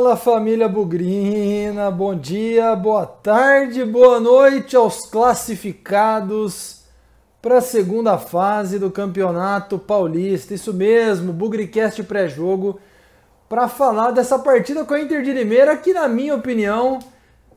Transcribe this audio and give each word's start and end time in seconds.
Fala 0.00 0.16
família 0.16 0.66
Bugrina, 0.66 1.90
bom 1.90 2.14
dia, 2.14 2.74
boa 2.74 3.04
tarde, 3.04 3.84
boa 3.84 4.18
noite 4.18 4.74
aos 4.74 5.04
classificados 5.04 6.84
para 7.42 7.58
a 7.58 7.60
segunda 7.60 8.16
fase 8.16 8.78
do 8.78 8.90
Campeonato 8.90 9.78
Paulista. 9.78 10.54
Isso 10.54 10.72
mesmo, 10.72 11.34
Bugricast 11.34 12.02
pré-jogo 12.04 12.80
para 13.46 13.68
falar 13.68 14.12
dessa 14.12 14.38
partida 14.38 14.86
com 14.86 14.94
a 14.94 15.00
Inter 15.02 15.22
de 15.22 15.34
Limeira, 15.34 15.76
que 15.76 15.92
na 15.92 16.08
minha 16.08 16.34
opinião 16.34 16.98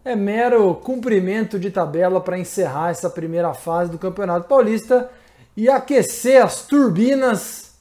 é 0.03 0.13
mero 0.13 0.75
cumprimento 0.75 1.57
de 1.57 1.71
tabela 1.71 2.19
para 2.19 2.37
encerrar 2.37 2.89
essa 2.89 3.09
primeira 3.09 3.53
fase 3.53 3.89
do 3.89 3.97
Campeonato 3.97 4.49
Paulista 4.49 5.09
e 5.55 5.69
aquecer 5.69 6.43
as 6.43 6.67
turbinas 6.67 7.75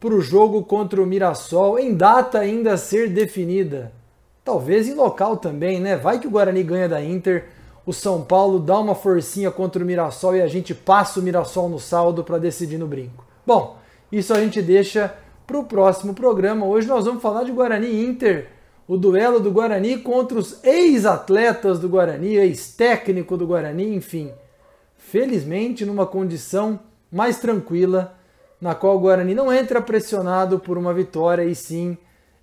para 0.00 0.12
o 0.12 0.20
jogo 0.20 0.64
contra 0.64 1.00
o 1.00 1.06
Mirassol, 1.06 1.78
em 1.78 1.94
data 1.94 2.40
ainda 2.40 2.72
a 2.72 2.76
ser 2.76 3.10
definida. 3.10 3.96
Talvez 4.48 4.88
em 4.88 4.94
local 4.94 5.36
também, 5.36 5.78
né? 5.78 5.94
Vai 5.94 6.18
que 6.18 6.26
o 6.26 6.30
Guarani 6.30 6.62
ganha 6.62 6.88
da 6.88 7.04
Inter, 7.04 7.48
o 7.84 7.92
São 7.92 8.22
Paulo 8.22 8.58
dá 8.58 8.78
uma 8.78 8.94
forcinha 8.94 9.50
contra 9.50 9.82
o 9.82 9.86
Mirassol 9.86 10.36
e 10.36 10.40
a 10.40 10.46
gente 10.46 10.74
passa 10.74 11.20
o 11.20 11.22
Mirassol 11.22 11.68
no 11.68 11.78
saldo 11.78 12.24
para 12.24 12.38
decidir 12.38 12.78
no 12.78 12.86
brinco. 12.86 13.26
Bom, 13.46 13.76
isso 14.10 14.32
a 14.32 14.40
gente 14.40 14.62
deixa 14.62 15.14
para 15.46 15.58
o 15.58 15.64
próximo 15.64 16.14
programa. 16.14 16.64
Hoje 16.64 16.88
nós 16.88 17.04
vamos 17.04 17.20
falar 17.20 17.44
de 17.44 17.52
Guarani 17.52 18.06
Inter, 18.06 18.48
o 18.88 18.96
duelo 18.96 19.38
do 19.38 19.50
Guarani 19.50 19.98
contra 19.98 20.38
os 20.38 20.64
ex-atletas 20.64 21.78
do 21.78 21.86
Guarani, 21.86 22.36
ex-técnico 22.36 23.36
do 23.36 23.46
Guarani, 23.46 23.94
enfim. 23.94 24.32
Felizmente, 24.96 25.84
numa 25.84 26.06
condição 26.06 26.80
mais 27.12 27.38
tranquila 27.38 28.14
na 28.58 28.74
qual 28.74 28.96
o 28.96 29.00
Guarani 29.00 29.34
não 29.34 29.52
entra 29.52 29.82
pressionado 29.82 30.58
por 30.58 30.78
uma 30.78 30.94
vitória 30.94 31.44
e 31.44 31.54
sim 31.54 31.98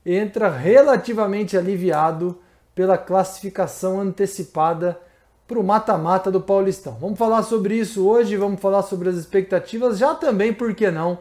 entra 0.06 0.50
relativamente 0.50 1.58
aliviado 1.58 2.40
pela 2.76 2.98
classificação 2.98 4.00
antecipada 4.00 5.00
para 5.48 5.60
o 5.60 5.64
mata-mata 5.64 6.32
do 6.32 6.42
Paulistão. 6.42 6.98
Vamos 7.00 7.18
falar 7.18 7.44
sobre 7.44 7.76
isso 7.76 8.08
hoje, 8.08 8.36
vamos 8.36 8.60
falar 8.60 8.84
sobre 8.84 9.10
as 9.10 9.16
expectativas, 9.16 9.98
já 9.98 10.14
também, 10.14 10.54
por 10.54 10.74
que 10.74 10.92
não, 10.92 11.20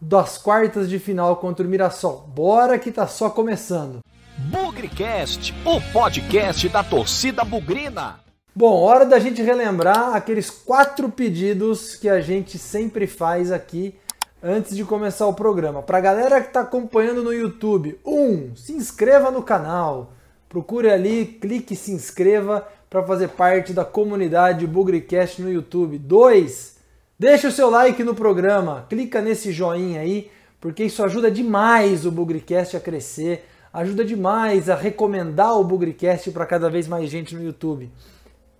das 0.00 0.38
quartas 0.38 0.88
de 0.88 0.98
final 0.98 1.36
contra 1.36 1.66
o 1.66 1.68
Mirassol. 1.68 2.28
Bora 2.34 2.78
que 2.78 2.92
tá 2.92 3.06
só 3.06 3.30
começando. 3.30 4.00
Bugrecast, 4.38 5.54
o 5.64 5.80
podcast 5.92 6.68
da 6.68 6.84
torcida 6.84 7.44
bugrina. 7.44 8.20
Bom, 8.54 8.80
hora 8.80 9.04
da 9.04 9.18
gente 9.18 9.42
relembrar 9.42 10.14
aqueles 10.14 10.50
quatro 10.50 11.10
pedidos 11.10 11.94
que 11.94 12.08
a 12.08 12.20
gente 12.20 12.58
sempre 12.58 13.06
faz 13.06 13.50
aqui 13.50 13.98
antes 14.46 14.76
de 14.76 14.84
começar 14.84 15.26
o 15.26 15.34
programa. 15.34 15.82
Para 15.82 15.98
a 15.98 16.00
galera 16.00 16.40
que 16.40 16.46
está 16.46 16.60
acompanhando 16.60 17.20
no 17.20 17.34
YouTube, 17.34 17.98
um, 18.06 18.54
se 18.54 18.72
inscreva 18.72 19.28
no 19.28 19.42
canal. 19.42 20.12
Procure 20.48 20.88
ali, 20.88 21.26
clique 21.26 21.74
se 21.74 21.90
inscreva 21.90 22.66
para 22.88 23.02
fazer 23.02 23.30
parte 23.30 23.72
da 23.72 23.84
comunidade 23.84 24.64
Bugrecast 24.64 25.42
no 25.42 25.50
YouTube. 25.50 25.98
Dois, 25.98 26.76
deixa 27.18 27.48
o 27.48 27.52
seu 27.52 27.68
like 27.68 28.04
no 28.04 28.14
programa, 28.14 28.86
clica 28.88 29.20
nesse 29.20 29.50
joinha 29.50 30.00
aí, 30.00 30.30
porque 30.60 30.84
isso 30.84 31.02
ajuda 31.02 31.28
demais 31.28 32.06
o 32.06 32.12
Bugrecast 32.12 32.76
a 32.76 32.80
crescer, 32.80 33.44
ajuda 33.72 34.04
demais 34.04 34.70
a 34.70 34.76
recomendar 34.76 35.58
o 35.58 35.64
Bugrecast 35.64 36.30
para 36.30 36.46
cada 36.46 36.70
vez 36.70 36.86
mais 36.86 37.10
gente 37.10 37.34
no 37.34 37.42
YouTube. 37.42 37.90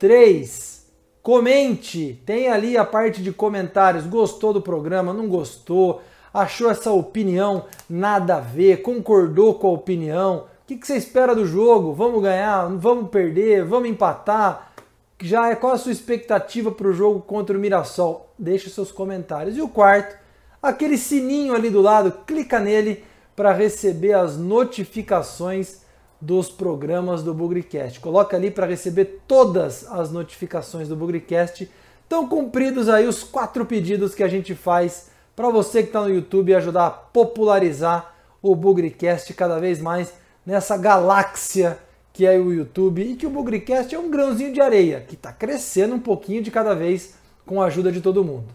3. 0.01 0.76
Comente, 1.27 2.23
tem 2.25 2.47
ali 2.47 2.77
a 2.77 2.85
parte 2.85 3.21
de 3.21 3.33
comentários. 3.33 4.07
Gostou 4.07 4.53
do 4.53 4.63
programa? 4.63 5.13
Não 5.13 5.27
gostou? 5.27 6.01
Achou 6.33 6.71
essa 6.71 6.93
opinião 6.93 7.65
nada 7.91 8.37
a 8.37 8.41
ver? 8.41 8.81
Concordou 8.81 9.55
com 9.55 9.67
a 9.67 9.73
opinião? 9.73 10.45
O 10.63 10.67
que, 10.69 10.87
você 10.87 10.95
espera 10.95 11.35
do 11.35 11.45
jogo? 11.45 11.93
Vamos 11.93 12.23
ganhar? 12.23 12.69
Vamos 12.77 13.11
perder? 13.11 13.65
Vamos 13.65 13.89
empatar? 13.89 14.71
Já 15.21 15.51
é 15.51 15.57
qual 15.57 15.73
a 15.73 15.79
sua 15.79 15.91
expectativa 15.91 16.71
para 16.71 16.87
o 16.87 16.93
jogo 16.93 17.19
contra 17.19 17.59
o 17.59 17.61
Mirassol? 17.61 18.33
Deixe 18.39 18.71
seus 18.71 18.93
comentários. 18.93 19.57
E 19.57 19.61
o 19.61 19.69
quarto, 19.69 20.17
aquele 20.63 20.97
sininho 20.97 21.57
ali 21.57 21.71
do 21.71 21.81
lado, 21.81 22.13
clica 22.25 22.61
nele 22.61 23.03
para 23.35 23.53
receber 23.53 24.13
as 24.13 24.37
notificações 24.37 25.81
dos 26.21 26.49
programas 26.49 27.23
do 27.23 27.35
Bugrecast. 27.35 28.01
Coloca 28.01 28.37
ali 28.37 28.51
para 28.51 28.67
receber 28.67 29.23
todas 29.27 29.87
as 29.91 30.11
notificações 30.11 30.89
do 30.89 30.97
Bugrecast. 30.97 31.71
Estão 32.03 32.29
cumpridos 32.29 32.89
aí 32.89 33.07
os 33.07 33.23
quatro 33.23 33.67
pedidos 33.67 34.15
que 34.15 34.23
a 34.23 34.29
gente 34.29 34.55
faz 34.55 35.11
para 35.35 35.51
você 35.51 35.83
que 35.83 35.89
está 35.89 36.01
no 36.01 36.09
YouTube 36.09 36.55
ajudar 36.55 36.87
a 36.87 36.91
popularizar 36.91 38.15
o 38.43 38.55
Bugrecast 38.55 39.35
cada 39.35 39.59
vez 39.59 39.81
mais 39.81 40.13
nessa 40.45 40.77
galáxia 40.77 41.79
que 42.13 42.25
é 42.25 42.39
o 42.39 42.51
YouTube 42.51 43.03
e 43.03 43.15
que 43.15 43.27
o 43.27 43.31
Bugrecast 43.31 43.95
é 43.95 43.99
um 43.99 44.11
grãozinho 44.11 44.51
de 44.51 44.61
areia 44.61 45.05
que 45.07 45.15
está 45.15 45.31
crescendo 45.31 45.95
um 45.95 45.99
pouquinho 45.99 46.43
de 46.43 46.51
cada 46.51 46.75
vez 46.75 47.15
com 47.45 47.61
a 47.61 47.67
ajuda 47.67 47.93
de 47.93 48.01
todo 48.01 48.25
mundo. 48.25 48.47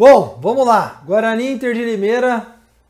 Bom, 0.00 0.38
vamos 0.40 0.66
lá. 0.66 1.02
Guarani 1.04 1.52
Inter 1.52 1.74
de 1.74 1.84
Limeira 1.84 2.46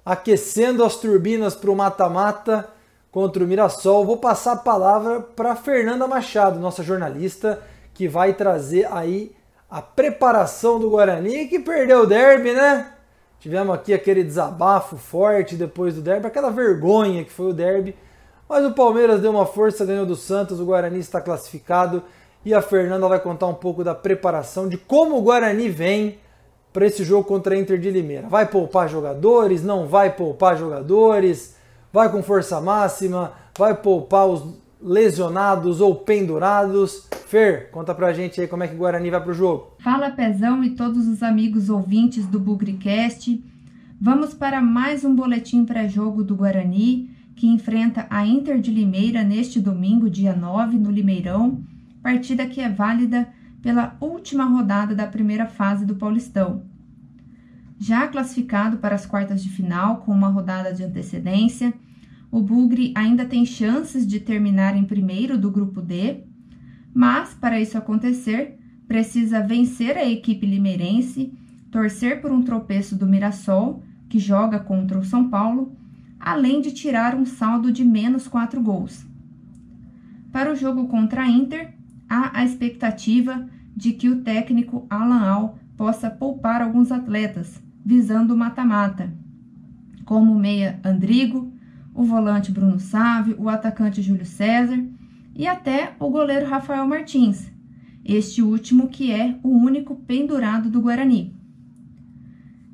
aquecendo 0.07 0.85
as 0.85 0.95
turbinas 0.95 1.57
para 1.57 1.69
o 1.69 1.75
mata-mata 1.75 2.69
contra 3.11 3.43
o 3.43 3.49
Mirassol. 3.49 4.07
Vou 4.07 4.19
passar 4.19 4.53
a 4.53 4.57
palavra 4.57 5.19
para 5.19 5.57
Fernanda 5.57 6.07
Machado, 6.07 6.61
nossa 6.61 6.85
jornalista, 6.85 7.61
que 7.93 8.07
vai 8.07 8.35
trazer 8.35 8.87
aí 8.93 9.35
a 9.69 9.83
preparação 9.83 10.79
do 10.79 10.89
Guarani, 10.89 11.49
que 11.49 11.59
perdeu 11.59 12.03
o 12.03 12.07
derby, 12.07 12.53
né? 12.53 12.93
Tivemos 13.41 13.75
aqui 13.75 13.93
aquele 13.93 14.23
desabafo 14.23 14.97
forte 14.97 15.57
depois 15.57 15.97
do 15.97 16.03
derby, 16.03 16.29
aquela 16.29 16.51
vergonha 16.53 17.25
que 17.25 17.33
foi 17.33 17.47
o 17.47 17.53
derby. 17.53 17.97
Mas 18.49 18.65
o 18.65 18.71
Palmeiras 18.71 19.21
deu 19.21 19.33
uma 19.33 19.47
força, 19.47 19.85
ganhou 19.85 20.07
do 20.07 20.15
Santos, 20.15 20.61
o 20.61 20.65
Guarani 20.65 21.01
está 21.01 21.21
classificado 21.21 22.05
e 22.45 22.55
a 22.55 22.63
Fernanda 22.63 23.09
vai 23.09 23.19
contar 23.19 23.49
um 23.49 23.55
pouco 23.55 23.83
da 23.83 23.97
preparação, 23.97 24.69
de 24.69 24.77
como 24.77 25.19
o 25.19 25.23
Guarani 25.23 25.69
vem 25.69 26.21
para 26.73 26.87
esse 26.87 27.05
jogo 27.05 27.25
contra 27.25 27.55
a 27.55 27.59
Inter 27.59 27.79
de 27.79 27.91
Limeira? 27.91 28.29
Vai 28.29 28.47
poupar 28.47 28.89
jogadores? 28.89 29.63
Não 29.63 29.87
vai 29.87 30.15
poupar 30.15 30.57
jogadores? 30.57 31.57
Vai 31.93 32.11
com 32.11 32.23
força 32.23 32.61
máxima? 32.61 33.33
Vai 33.59 33.75
poupar 33.75 34.27
os 34.27 34.45
lesionados 34.83 35.81
ou 35.81 35.95
pendurados? 35.95 37.09
Fer, 37.27 37.71
conta 37.71 37.95
pra 37.95 38.13
gente 38.13 38.41
aí 38.41 38.49
como 38.49 38.63
é 38.63 38.69
que 38.69 38.75
o 38.75 38.79
Guarani 38.79 39.11
vai 39.11 39.23
pro 39.23 39.35
jogo. 39.35 39.77
Fala 39.81 40.11
Pezão 40.11 40.65
e 40.65 40.71
todos 40.71 41.07
os 41.07 41.23
amigos 41.23 41.69
ouvintes 41.69 42.27
do 42.27 42.41
Bugricast. 42.41 43.43
Vamos 44.01 44.33
para 44.33 44.61
mais 44.61 45.05
um 45.05 45.15
boletim 45.15 45.65
pré-jogo 45.65 46.25
do 46.25 46.35
Guarani, 46.35 47.11
que 47.37 47.47
enfrenta 47.47 48.07
a 48.09 48.27
Inter 48.27 48.59
de 48.59 48.71
Limeira 48.71 49.23
neste 49.23 49.61
domingo, 49.61 50.09
dia 50.09 50.35
9, 50.35 50.79
no 50.79 50.91
Limeirão. 50.91 51.61
Partida 52.03 52.47
que 52.47 52.61
é 52.61 52.69
válida 52.69 53.29
pela 53.63 53.97
última 54.01 54.45
rodada 54.45 54.95
da 54.95 55.07
primeira 55.07 55.47
fase 55.47 55.85
do 55.85 55.97
Paulistão. 55.97 56.63
Já 57.79 58.07
classificado 58.09 58.79
para 58.79 58.95
as 58.95 59.07
quartas 59.07 59.43
de 59.43 59.49
final 59.49 59.99
com 59.99 60.13
uma 60.13 60.29
rodada 60.29 60.73
de 60.73 60.85
antecedência, 60.85 61.73
o 62.31 62.41
Bugre 62.41 62.93
ainda 62.95 63.25
tem 63.25 63.45
chances 63.45 64.07
de 64.07 64.21
terminar 64.21 64.77
em 64.77 64.85
primeiro 64.85 65.39
do 65.39 65.51
grupo 65.51 65.81
D, 65.81 66.21
mas 66.93 67.35
para 67.35 67.61
isso 67.61 67.77
acontecer, 67.77 68.59
precisa 68.87 69.41
vencer 69.41 69.97
a 69.97 70.09
equipe 70.09 70.47
limeirense, 70.47 71.33
torcer 71.71 72.21
por 72.21 72.31
um 72.31 72.43
tropeço 72.43 72.97
do 72.97 73.07
Mirassol, 73.07 73.83
que 74.09 74.19
joga 74.19 74.59
contra 74.59 74.99
o 74.99 75.05
São 75.05 75.29
Paulo, 75.29 75.75
além 76.19 76.61
de 76.61 76.73
tirar 76.73 77.15
um 77.15 77.25
saldo 77.25 77.73
de 77.73 77.85
menos 77.85 78.29
quatro 78.29 78.61
gols. 78.61 79.07
Para 80.31 80.53
o 80.53 80.57
jogo 80.57 80.87
contra 80.89 81.23
a 81.23 81.29
Inter, 81.29 81.73
há 82.11 82.41
a 82.41 82.45
expectativa 82.45 83.49
de 83.77 83.93
que 83.93 84.09
o 84.09 84.23
técnico 84.23 84.85
Alan 84.91 85.21
Al 85.21 85.59
possa 85.77 86.11
poupar 86.11 86.61
alguns 86.61 86.91
atletas, 86.91 87.63
visando 87.87 88.35
o 88.35 88.37
mata-mata, 88.37 89.15
como 90.05 90.33
o 90.33 90.39
meia 90.39 90.81
Andrigo, 90.85 91.53
o 91.95 92.03
volante 92.03 92.51
Bruno 92.51 92.81
Sávio, 92.81 93.37
o 93.39 93.49
atacante 93.49 94.03
Júlio 94.03 94.27
César 94.27 94.85
e 95.35 95.47
até 95.47 95.95
o 96.01 96.11
goleiro 96.11 96.47
Rafael 96.47 96.87
Martins, 96.87 97.51
este 98.05 98.43
último 98.43 98.89
que 98.89 99.13
é 99.13 99.39
o 99.43 99.49
único 99.49 99.95
pendurado 99.95 100.69
do 100.69 100.81
Guarani. 100.81 101.35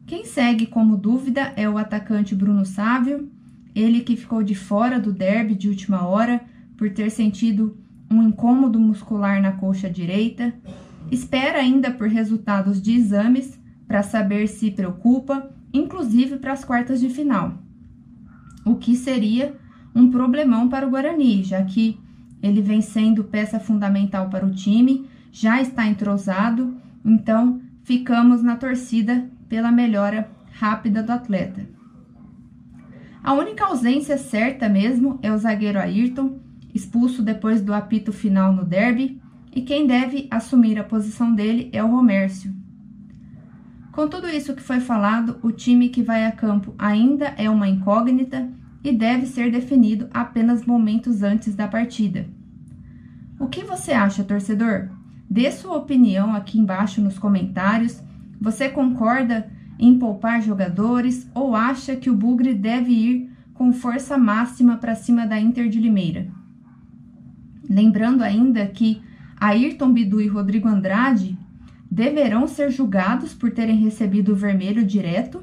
Quem 0.07 0.25
segue 0.25 0.67
como 0.67 0.97
dúvida 0.97 1.53
é 1.57 1.69
o 1.69 1.77
atacante 1.77 2.35
Bruno 2.35 2.65
Sávio, 2.65 3.31
ele 3.75 4.01
que 4.01 4.17
ficou 4.17 4.43
de 4.43 4.55
fora 4.55 4.99
do 4.99 5.13
derby 5.13 5.55
de 5.55 5.69
última 5.69 6.07
hora 6.07 6.41
por 6.77 6.91
ter 6.91 7.11
sentido 7.11 7.77
um 8.11 8.23
incômodo 8.23 8.79
muscular 8.79 9.41
na 9.41 9.53
coxa 9.53 9.91
direita, 9.91 10.55
espera 11.11 11.59
ainda 11.59 11.91
por 11.91 12.09
resultados 12.09 12.81
de 12.81 12.93
exames 12.93 13.59
para 13.87 14.03
saber 14.03 14.49
se 14.49 14.71
preocupa, 14.71 15.51
inclusive 15.73 16.37
para 16.39 16.53
as 16.53 16.65
quartas 16.65 17.01
de 17.01 17.09
final. 17.09 17.55
O 18.65 18.77
que 18.77 18.97
seria 18.97 19.57
um 19.95 20.11
problemão 20.11 20.69
para 20.69 20.87
o 20.87 20.91
Guarani, 20.91 21.43
já 21.43 21.63
que 21.63 21.99
ele 22.43 22.61
vem 22.61 22.81
sendo 22.81 23.25
peça 23.25 23.59
fundamental 23.59 24.29
para 24.29 24.45
o 24.45 24.51
time, 24.51 25.09
já 25.33 25.61
está 25.61 25.87
entrosado, 25.87 26.77
então 27.05 27.61
ficamos 27.83 28.43
na 28.43 28.57
torcida 28.57 29.29
pela 29.49 29.71
melhora 29.71 30.29
rápida 30.53 31.03
do 31.03 31.13
atleta. 31.13 31.67
A 33.23 33.33
única 33.33 33.65
ausência 33.65 34.17
certa 34.17 34.69
mesmo 34.69 35.19
é 35.23 35.33
o 35.33 35.39
zagueiro 35.39 35.79
Ayrton, 35.79 36.39
expulso 36.77 37.23
depois 37.23 37.61
do 37.61 37.75
apito 37.75 38.13
final 38.13 38.53
no 38.53 38.65
derby, 38.65 39.21
e 39.53 39.63
quem 39.63 39.87
deve 39.87 40.29
assumir 40.31 40.79
a 40.79 40.85
posição 40.85 41.35
dele 41.35 41.71
é 41.73 41.83
o 41.83 41.91
Romércio. 41.91 42.55
Com 43.91 44.07
tudo 44.07 44.29
isso 44.29 44.55
que 44.55 44.63
foi 44.63 44.79
falado, 44.79 45.39
o 45.43 45.51
time 45.51 45.89
que 45.89 46.03
vai 46.03 46.27
a 46.27 46.33
campo 46.33 46.75
ainda 46.79 47.33
é 47.39 47.49
uma 47.49 47.67
incógnita 47.67 48.47
e 48.85 48.93
deve 48.93 49.25
ser 49.25 49.51
definido 49.51 50.07
apenas 50.13 50.67
momentos 50.67 51.23
antes 51.23 51.55
da 51.55 51.67
partida. 51.67 52.29
O 53.41 53.49
que 53.49 53.65
você 53.65 53.93
acha, 53.93 54.23
torcedor? 54.23 54.91
Dê 55.29 55.51
sua 55.51 55.79
opinião 55.79 56.35
aqui 56.35 56.59
embaixo 56.59 57.01
nos 57.01 57.19
comentários. 57.19 58.03
Você 58.39 58.69
concorda 58.69 59.51
em 59.79 59.99
poupar 59.99 60.43
jogadores 60.43 61.27
ou 61.35 61.57
acha 61.57 61.97
que 61.97 62.11
o 62.11 62.15
Bugre 62.15 62.53
deve 62.53 62.93
ir 62.93 63.31
com 63.55 63.73
força 63.73 64.19
máxima 64.19 64.77
para 64.77 64.95
cima 64.95 65.27
da 65.27 65.41
Inter 65.41 65.69
de 65.71 65.81
Limeira? 65.81 66.36
Lembrando 67.69 68.23
ainda 68.23 68.67
que 68.67 69.03
Ayrton 69.39 69.93
Bidu 69.93 70.21
e 70.21 70.29
Rodrigo 70.29 70.69
Andrade 70.69 71.39
deverão 71.91 72.47
ser 72.47 72.71
julgados 72.71 73.35
por 73.35 73.51
terem 73.51 73.77
recebido 73.77 74.33
o 74.33 74.37
vermelho 74.37 74.85
direto, 74.85 75.43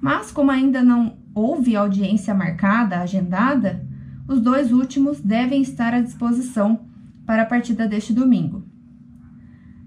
mas 0.00 0.30
como 0.30 0.50
ainda 0.50 0.82
não 0.82 1.16
houve 1.34 1.76
audiência 1.76 2.34
marcada, 2.34 2.98
agendada, 2.98 3.84
os 4.28 4.40
dois 4.40 4.72
últimos 4.72 5.20
devem 5.20 5.62
estar 5.62 5.94
à 5.94 6.00
disposição 6.00 6.86
para 7.24 7.42
a 7.42 7.46
partida 7.46 7.86
deste 7.86 8.12
domingo. 8.12 8.64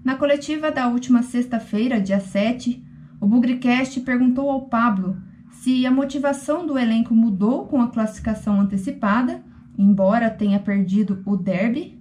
Na 0.02 0.16
coletiva 0.16 0.70
da 0.70 0.88
última 0.88 1.22
sexta-feira, 1.22 2.00
dia 2.00 2.20
7, 2.20 2.82
o 3.20 3.26
Bugricast 3.26 4.00
perguntou 4.00 4.50
ao 4.50 4.62
Pablo 4.62 5.16
se 5.50 5.84
a 5.84 5.90
motivação 5.90 6.66
do 6.66 6.78
elenco 6.78 7.14
mudou 7.14 7.66
com 7.66 7.82
a 7.82 7.88
classificação 7.88 8.58
antecipada, 8.58 9.42
embora 9.80 10.28
tenha 10.28 10.58
perdido 10.58 11.22
o 11.24 11.38
derby, 11.38 11.98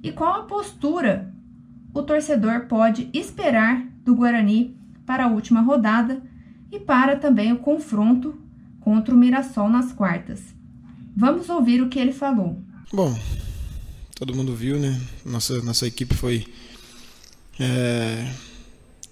e 0.00 0.12
qual 0.12 0.42
a 0.42 0.44
postura 0.44 1.34
o 1.92 2.00
torcedor 2.00 2.66
pode 2.66 3.10
esperar 3.12 3.84
do 4.04 4.14
Guarani 4.14 4.76
para 5.04 5.24
a 5.24 5.28
última 5.28 5.60
rodada 5.60 6.22
e 6.70 6.78
para 6.78 7.16
também 7.16 7.52
o 7.52 7.58
confronto 7.58 8.40
contra 8.80 9.12
o 9.12 9.18
Mirassol 9.18 9.68
nas 9.68 9.92
quartas. 9.92 10.40
Vamos 11.16 11.48
ouvir 11.48 11.82
o 11.82 11.88
que 11.88 11.98
ele 11.98 12.12
falou. 12.12 12.62
Bom, 12.92 13.18
todo 14.14 14.34
mundo 14.34 14.54
viu, 14.54 14.78
né? 14.78 15.00
Nossa, 15.26 15.60
nossa 15.62 15.88
equipe 15.88 16.14
foi 16.14 16.46
é, 17.58 18.32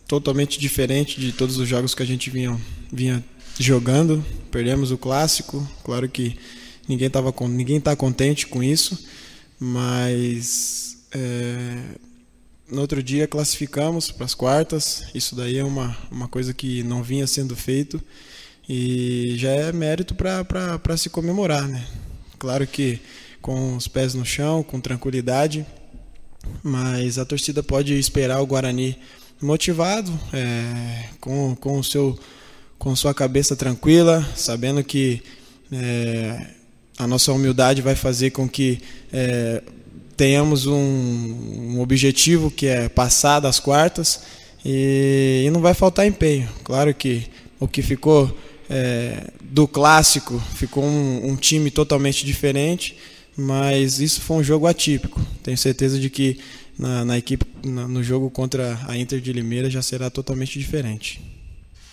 totalmente 0.07 0.61
diferente 0.61 1.21
de 1.21 1.33
todos 1.33 1.59
os 1.59 1.69
jogos 1.69 1.93
que 1.93 2.05
a 2.05 2.07
gente 2.07 2.31
vinha, 2.31 2.57
vinha 2.93 3.25
jogando. 3.59 4.25
Perdemos 4.53 4.93
o 4.93 4.99
clássico, 4.99 5.67
claro 5.83 6.09
que 6.09 6.39
ninguém 6.89 7.09
estava 7.09 7.33
ninguém 7.49 7.79
está 7.79 7.95
contente 7.95 8.47
com 8.47 8.63
isso, 8.63 9.07
mas 9.59 10.99
é, 11.13 11.79
no 12.71 12.81
outro 12.81 13.03
dia 13.03 13.27
classificamos 13.27 14.11
para 14.11 14.25
as 14.25 14.35
quartas. 14.35 15.05
Isso 15.15 15.35
daí 15.35 15.59
é 15.59 15.65
uma, 15.65 15.97
uma 16.11 16.29
coisa 16.29 16.53
que 16.53 16.83
não 16.83 17.03
vinha 17.03 17.27
sendo 17.27 17.55
feito 17.57 18.03
e 18.69 19.35
já 19.37 19.51
é 19.51 19.73
mérito 19.73 20.15
para 20.15 20.97
se 20.97 21.09
comemorar, 21.09 21.69
né? 21.69 21.87
Claro 22.39 22.67
que 22.67 23.01
com 23.41 23.77
os 23.77 23.87
pés 23.87 24.15
no 24.15 24.25
chão, 24.25 24.63
com 24.63 24.81
tranquilidade, 24.81 25.65
mas 26.63 27.19
a 27.19 27.25
torcida 27.25 27.63
pode 27.63 27.95
esperar 27.95 28.41
o 28.41 28.47
Guarani 28.47 28.99
motivado, 29.41 30.13
é, 30.33 31.11
com, 31.21 31.55
com, 31.55 31.79
o 31.79 31.85
seu, 31.85 32.19
com 32.79 32.97
sua 32.97 33.15
cabeça 33.15 33.55
tranquila, 33.55 34.27
sabendo 34.35 34.83
que 34.83 35.23
é, 35.71 36.56
a 36.99 37.07
nossa 37.07 37.33
humildade 37.33 37.83
vai 37.83 37.95
fazer 37.95 38.31
com 38.31 38.49
que 38.49 38.81
é, 39.13 39.63
tenhamos 40.17 40.67
um, 40.67 40.75
um, 40.75 41.81
objetivo 41.81 42.51
que 42.51 42.67
é 42.67 42.89
passar 42.89 43.41
das 43.41 43.61
quartas 43.61 44.23
e, 44.65 45.45
e, 45.47 45.51
não 45.51 45.61
vai 45.61 45.75
faltar 45.75 46.07
empenho. 46.07 46.49
Claro 46.65 46.93
que 46.95 47.25
o 47.61 47.69
que 47.69 47.83
ficou 47.83 48.35
é, 48.69 49.31
do 49.43 49.69
clássico 49.69 50.43
ficou 50.55 50.85
um, 50.85 51.31
um 51.31 51.37
time 51.37 51.71
totalmente 51.71 52.25
diferente 52.25 52.97
mas 53.37 54.01
isso 54.01 54.21
foi 54.23 54.39
um 54.39 54.43
jogo 54.43 54.67
atípico. 54.67 55.21
Tenho 55.43 55.59
certeza 55.59 55.99
de 56.01 56.09
que 56.09 56.39
na, 56.79 57.05
na 57.05 57.19
equipe, 57.19 57.45
na, 57.65 57.87
no 57.87 58.03
jogo 58.03 58.31
contra 58.31 58.81
a 58.89 58.97
Inter 58.97 59.21
de 59.21 59.33
Limeira 59.33 59.69
já 59.69 59.83
será 59.83 60.09
totalmente 60.09 60.59
diferente. 60.59 61.21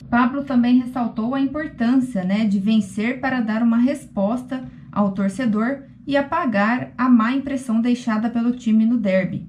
Pablo 0.10 0.44
também 0.44 0.80
ressaltou 0.80 1.34
a 1.34 1.42
importância 1.42 2.24
né, 2.24 2.46
de 2.46 2.60
vencer 2.60 3.20
para 3.20 3.42
dar 3.42 3.64
uma 3.64 3.78
resposta 3.78 4.64
ao 4.92 5.12
torcedor 5.12 5.84
e 6.06 6.16
apagar 6.16 6.92
a 6.98 7.10
má 7.10 7.34
impressão 7.34 7.82
deixada 7.82 8.30
pelo 8.30 8.52
time 8.52 8.86
no 8.86 8.98
derby. 8.98 9.48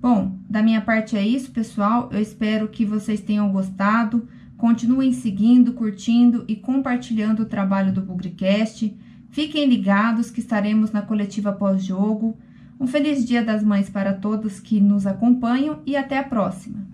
Bom, 0.00 0.36
da 0.50 0.62
minha 0.62 0.80
parte 0.80 1.16
é 1.16 1.26
isso, 1.26 1.50
pessoal. 1.50 2.10
Eu 2.12 2.20
espero 2.20 2.68
que 2.68 2.84
vocês 2.84 3.20
tenham 3.20 3.50
gostado. 3.50 4.28
Continuem 4.56 5.12
seguindo, 5.12 5.72
curtindo 5.72 6.44
e 6.48 6.56
compartilhando 6.56 7.42
o 7.42 7.46
trabalho 7.46 7.92
do 7.92 8.00
Bugricast. 8.00 8.96
Fiquem 9.30 9.66
ligados 9.66 10.30
que 10.30 10.40
estaremos 10.40 10.90
na 10.92 11.02
coletiva 11.02 11.52
pós-jogo. 11.52 12.36
Um 12.78 12.86
feliz 12.86 13.24
Dia 13.24 13.44
das 13.44 13.62
Mães 13.62 13.88
para 13.88 14.12
todos 14.12 14.60
que 14.60 14.80
nos 14.80 15.06
acompanham 15.06 15.78
e 15.86 15.96
até 15.96 16.18
a 16.18 16.24
próxima. 16.24 16.84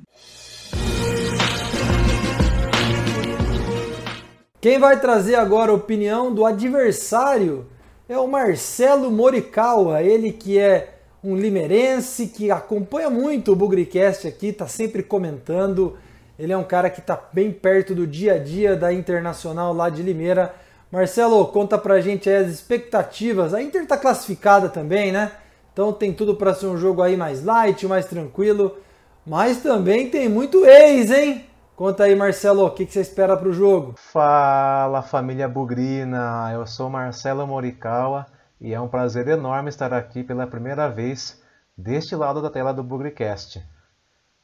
Quem 4.61 4.77
vai 4.77 4.99
trazer 4.99 5.37
agora 5.37 5.71
a 5.71 5.75
opinião 5.77 6.35
do 6.35 6.45
adversário 6.45 7.67
é 8.09 8.19
o 8.19 8.27
Marcelo 8.27 9.09
Morikawa, 9.09 10.03
ele 10.03 10.33
que 10.33 10.59
é 10.59 10.97
um 11.23 11.37
limeirense 11.37 12.27
que 12.27 12.51
acompanha 12.51 13.09
muito 13.09 13.53
o 13.53 13.57
Bugricast 13.57 14.27
aqui, 14.27 14.49
está 14.49 14.67
sempre 14.67 15.01
comentando. 15.01 15.97
Ele 16.37 16.53
é 16.53 16.57
um 16.57 16.65
cara 16.65 16.91
que 16.91 16.99
está 16.99 17.21
bem 17.33 17.53
perto 17.53 17.95
do 17.95 18.05
dia 18.05 18.35
a 18.35 18.39
dia 18.39 18.75
da 18.75 18.93
Internacional 18.93 19.73
lá 19.73 19.89
de 19.89 20.03
Limeira. 20.03 20.53
Marcelo, 20.91 21.47
conta 21.47 21.79
pra 21.79 22.01
gente 22.01 22.29
as 22.29 22.49
expectativas. 22.49 23.55
A 23.55 23.63
Inter 23.63 23.87
tá 23.87 23.97
classificada 23.97 24.69
também, 24.69 25.12
né? 25.12 25.31
Então 25.73 25.93
tem 25.93 26.12
tudo 26.12 26.35
para 26.35 26.53
ser 26.53 26.67
um 26.67 26.77
jogo 26.77 27.00
aí 27.00 27.17
mais 27.17 27.45
light, 27.45 27.87
mais 27.87 28.07
tranquilo. 28.07 28.77
Mas 29.25 29.59
também 29.59 30.11
tem 30.11 30.29
muito 30.29 30.67
ex, 30.67 31.12
hein? 31.12 31.48
Conta 31.78 32.02
aí, 32.02 32.16
Marcelo, 32.16 32.66
o 32.66 32.70
que, 32.73 32.85
que 32.85 32.92
você 32.92 33.02
espera 33.02 33.37
para 33.37 33.49
o 33.49 33.52
jogo? 33.52 33.94
Fala, 33.97 35.00
família 35.00 35.49
Bugrina. 35.49 36.50
Eu 36.52 36.66
sou 36.66 36.90
Marcelo 36.90 37.47
Morikawa 37.47 38.26
e 38.61 38.75
é 38.75 38.80
um 38.80 38.88
prazer 38.88 39.28
enorme 39.28 39.68
estar 39.68 39.94
aqui 39.94 40.25
pela 40.25 40.44
primeira 40.44 40.90
vez 40.90 41.40
deste 41.76 42.16
lado 42.16 42.42
da 42.42 42.50
tela 42.50 42.75
do 42.75 42.82
Bugricast. 42.82 43.64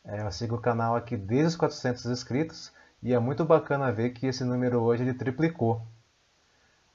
É, 0.04 0.22
eu 0.22 0.30
sigo 0.30 0.54
o 0.54 0.60
canal 0.60 0.94
aqui 0.94 1.16
desde 1.16 1.48
os 1.48 1.56
400 1.56 2.06
inscritos 2.06 2.72
e 3.02 3.12
é 3.12 3.18
muito 3.18 3.44
bacana 3.44 3.90
ver 3.90 4.10
que 4.10 4.28
esse 4.28 4.44
número 4.44 4.80
hoje 4.80 5.02
ele 5.02 5.14
triplicou. 5.14 5.82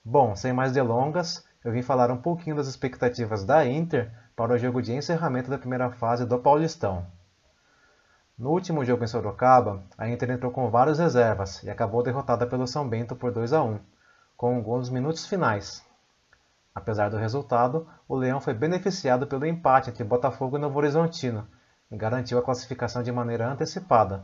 Bom, 0.06 0.38
sem 0.38 0.54
mais 0.54 0.72
delongas, 0.72 1.46
eu 1.66 1.74
vim 1.74 1.82
falar 1.82 2.10
um 2.12 2.22
pouquinho 2.22 2.56
das 2.56 2.70
expectativas 2.70 3.44
da 3.44 3.68
Inter 3.68 4.10
para 4.38 4.54
o 4.54 4.58
jogo 4.58 4.82
de 4.82 4.94
encerramento 4.94 5.50
da 5.50 5.58
primeira 5.58 5.92
fase 5.92 6.26
do 6.26 6.40
Paulistão. 6.40 7.19
No 8.40 8.52
último 8.52 8.86
jogo 8.86 9.04
em 9.04 9.08
Sorocaba, 9.08 9.84
a 9.98 10.08
Inter 10.08 10.32
entrou 10.32 10.50
com 10.50 10.72
várias 10.72 10.98
reservas 10.98 11.62
e 11.62 11.70
acabou 11.70 12.02
derrotada 12.02 12.48
pelo 12.48 12.66
São 12.66 12.88
Bento 12.88 13.14
por 13.14 13.34
2 13.34 13.52
a 13.52 13.62
1, 13.62 13.78
com 14.38 14.58
um 14.58 14.64
gol 14.64 14.78
nos 14.78 14.90
minutos 14.90 15.28
finais. 15.28 15.86
Apesar 16.74 17.10
do 17.10 17.18
resultado, 17.18 17.86
o 18.08 18.16
Leão 18.16 18.40
foi 18.40 18.54
beneficiado 18.54 19.28
pelo 19.28 19.46
empate 19.46 19.90
entre 19.90 20.06
Botafogo 20.06 20.56
e 20.56 20.60
Novo 20.62 20.78
Horizontino 20.78 21.46
e 21.92 21.98
garantiu 21.98 22.40
a 22.40 22.42
classificação 22.42 23.04
de 23.04 23.12
maneira 23.12 23.52
antecipada. 23.52 24.24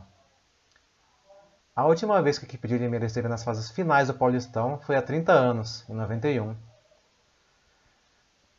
A 1.74 1.84
última 1.84 2.22
vez 2.22 2.38
que 2.38 2.46
a 2.46 2.48
equipe 2.48 2.66
de 2.66 2.78
Limeira 2.78 3.04
esteve 3.04 3.28
nas 3.28 3.44
fases 3.44 3.70
finais 3.70 4.08
do 4.08 4.14
Paulistão 4.14 4.80
foi 4.80 4.96
há 4.96 5.02
30 5.02 5.30
anos, 5.30 5.84
em 5.90 5.92
91. 5.92 6.56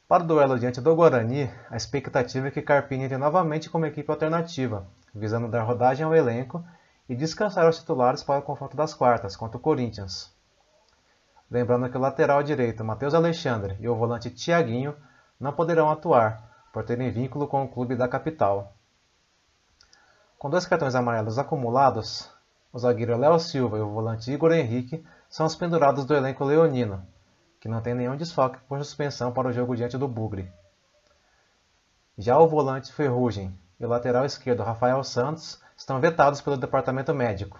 Para 0.08 0.24
o 0.24 0.28
duelo 0.28 0.60
diante 0.60 0.80
do 0.80 0.96
Guarani, 0.96 1.52
a 1.72 1.76
expectativa 1.76 2.48
é 2.48 2.52
que 2.52 2.62
Carpini 2.62 3.06
entre 3.06 3.18
novamente 3.18 3.72
como 3.72 3.88
equipe 3.88 4.12
alternativa, 4.12 4.88
visando 5.18 5.48
dar 5.48 5.64
rodagem 5.64 6.06
ao 6.06 6.16
elenco 6.16 6.64
e 7.10 7.16
descansar 7.16 7.68
os 7.68 7.80
titulares 7.80 8.24
para 8.24 8.40
o 8.40 8.44
confronto 8.44 8.78
das 8.78 8.94
quartas 8.94 9.36
contra 9.36 9.58
o 9.58 9.62
Corinthians. 9.62 10.34
Lembrando 11.50 11.90
que 11.90 11.98
o 11.98 12.02
lateral 12.02 12.44
direito 12.44 12.84
Matheus 12.84 13.14
Alexandre 13.14 13.78
e 13.80 13.88
o 13.88 13.96
volante 13.96 14.30
Tiaguinho 14.30 14.96
não 15.40 15.54
poderão 15.54 15.90
atuar, 15.90 16.68
por 16.74 16.84
terem 16.84 17.10
vínculo 17.10 17.48
com 17.48 17.64
o 17.64 17.68
clube 17.68 17.96
da 17.96 18.08
capital. 18.08 18.74
Com 20.38 20.50
dois 20.50 20.66
cartões 20.66 20.94
amarelos 20.94 21.40
acumulados, 21.40 22.30
o 22.72 22.78
zagueiro 22.78 23.18
Léo 23.18 23.40
Silva 23.40 23.78
e 23.78 23.82
o 23.82 23.90
volante 23.90 24.32
Igor 24.32 24.52
Henrique 24.52 25.04
são 25.30 25.46
os 25.46 25.56
pendurados 25.56 26.06
do 26.06 26.14
elenco 26.14 26.44
leonino, 26.44 27.04
que 27.60 27.70
não 27.70 27.82
tem 27.82 27.96
nenhum 27.96 28.16
desfalque 28.16 28.60
por 28.68 28.78
suspensão 28.84 29.32
para 29.32 29.48
o 29.48 29.54
jogo 29.54 29.76
diante 29.76 29.98
do 29.98 30.08
Bugre. 30.08 30.52
Já 32.18 32.38
o 32.38 32.48
volante 32.48 32.94
Ferrugem 32.94 33.58
e 33.80 33.86
o 33.86 33.90
lateral 33.90 34.26
esquerdo 34.26 34.64
Rafael 34.64 35.04
Santos 35.04 35.62
estão 35.76 36.00
vetados 36.00 36.42
pelo 36.42 36.58
departamento 36.58 37.14
médico, 37.14 37.60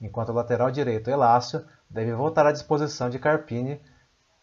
enquanto 0.00 0.30
o 0.30 0.34
lateral 0.34 0.70
direito 0.70 1.10
Elácio 1.10 1.64
deve 1.88 2.12
voltar 2.12 2.46
à 2.46 2.52
disposição 2.52 3.08
de 3.08 3.18
Carpini 3.18 3.80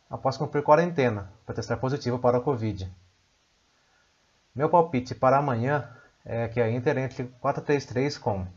após 0.10 0.38
cumprir 0.38 0.64
quarentena 0.64 1.32
para 1.46 1.56
testar 1.56 1.78
positivo 1.78 2.18
para 2.20 2.38
a 2.38 2.42
Covid. 2.42 2.92
Meu 4.56 4.70
palpite 4.70 5.14
para 5.14 5.38
amanhã 5.38 5.90
é 6.26 6.48
que 6.48 6.60
a 6.60 6.70
Inter 6.70 6.98
entre 6.98 7.26
4-3-3 7.42 8.20
com 8.20 8.48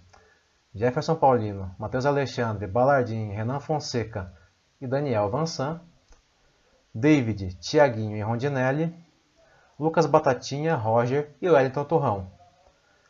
Jefferson 0.74 1.16
Paulino, 1.16 1.74
Matheus 1.78 2.06
Alexandre, 2.06 2.66
Balardim, 2.66 3.30
Renan 3.30 3.60
Fonseca 3.60 4.32
e 4.80 4.86
Daniel 4.86 5.30
Vansan, 5.30 5.80
David, 6.94 7.54
Tiaguinho 7.56 8.16
e 8.16 8.22
Rondinelli, 8.22 8.94
Lucas 9.78 10.06
Batatinha, 10.06 10.74
Roger 10.74 11.34
e 11.40 11.48
Wellington 11.48 11.84
Torrão. 11.84 12.41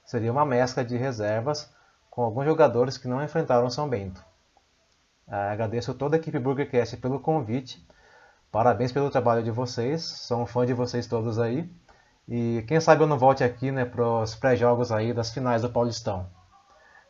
Seria 0.04 0.32
uma 0.32 0.44
mescla 0.44 0.84
de 0.84 0.96
reservas 0.96 1.72
com 2.10 2.22
alguns 2.22 2.44
jogadores 2.44 2.98
que 2.98 3.08
não 3.08 3.22
enfrentaram 3.22 3.70
São 3.70 3.88
Bento. 3.88 4.22
Agradeço 5.26 5.94
toda 5.94 6.16
a 6.16 6.18
equipe 6.18 6.38
Burgercast 6.38 6.96
pelo 6.98 7.20
convite. 7.20 7.86
Parabéns 8.50 8.92
pelo 8.92 9.10
trabalho 9.10 9.42
de 9.42 9.50
vocês. 9.50 10.02
Sou 10.02 10.42
um 10.42 10.46
fã 10.46 10.66
de 10.66 10.74
vocês 10.74 11.06
todos 11.06 11.38
aí. 11.38 11.70
E 12.28 12.64
quem 12.68 12.80
sabe 12.80 13.02
eu 13.02 13.06
não 13.06 13.18
volte 13.18 13.42
aqui 13.42 13.70
né, 13.70 13.84
para 13.84 14.06
os 14.06 14.34
pré-jogos 14.34 14.92
aí 14.92 15.14
das 15.14 15.30
finais 15.30 15.62
do 15.62 15.70
Paulistão. 15.70 16.26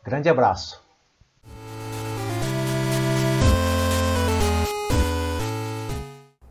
Grande 0.03 0.29
abraço. 0.29 0.81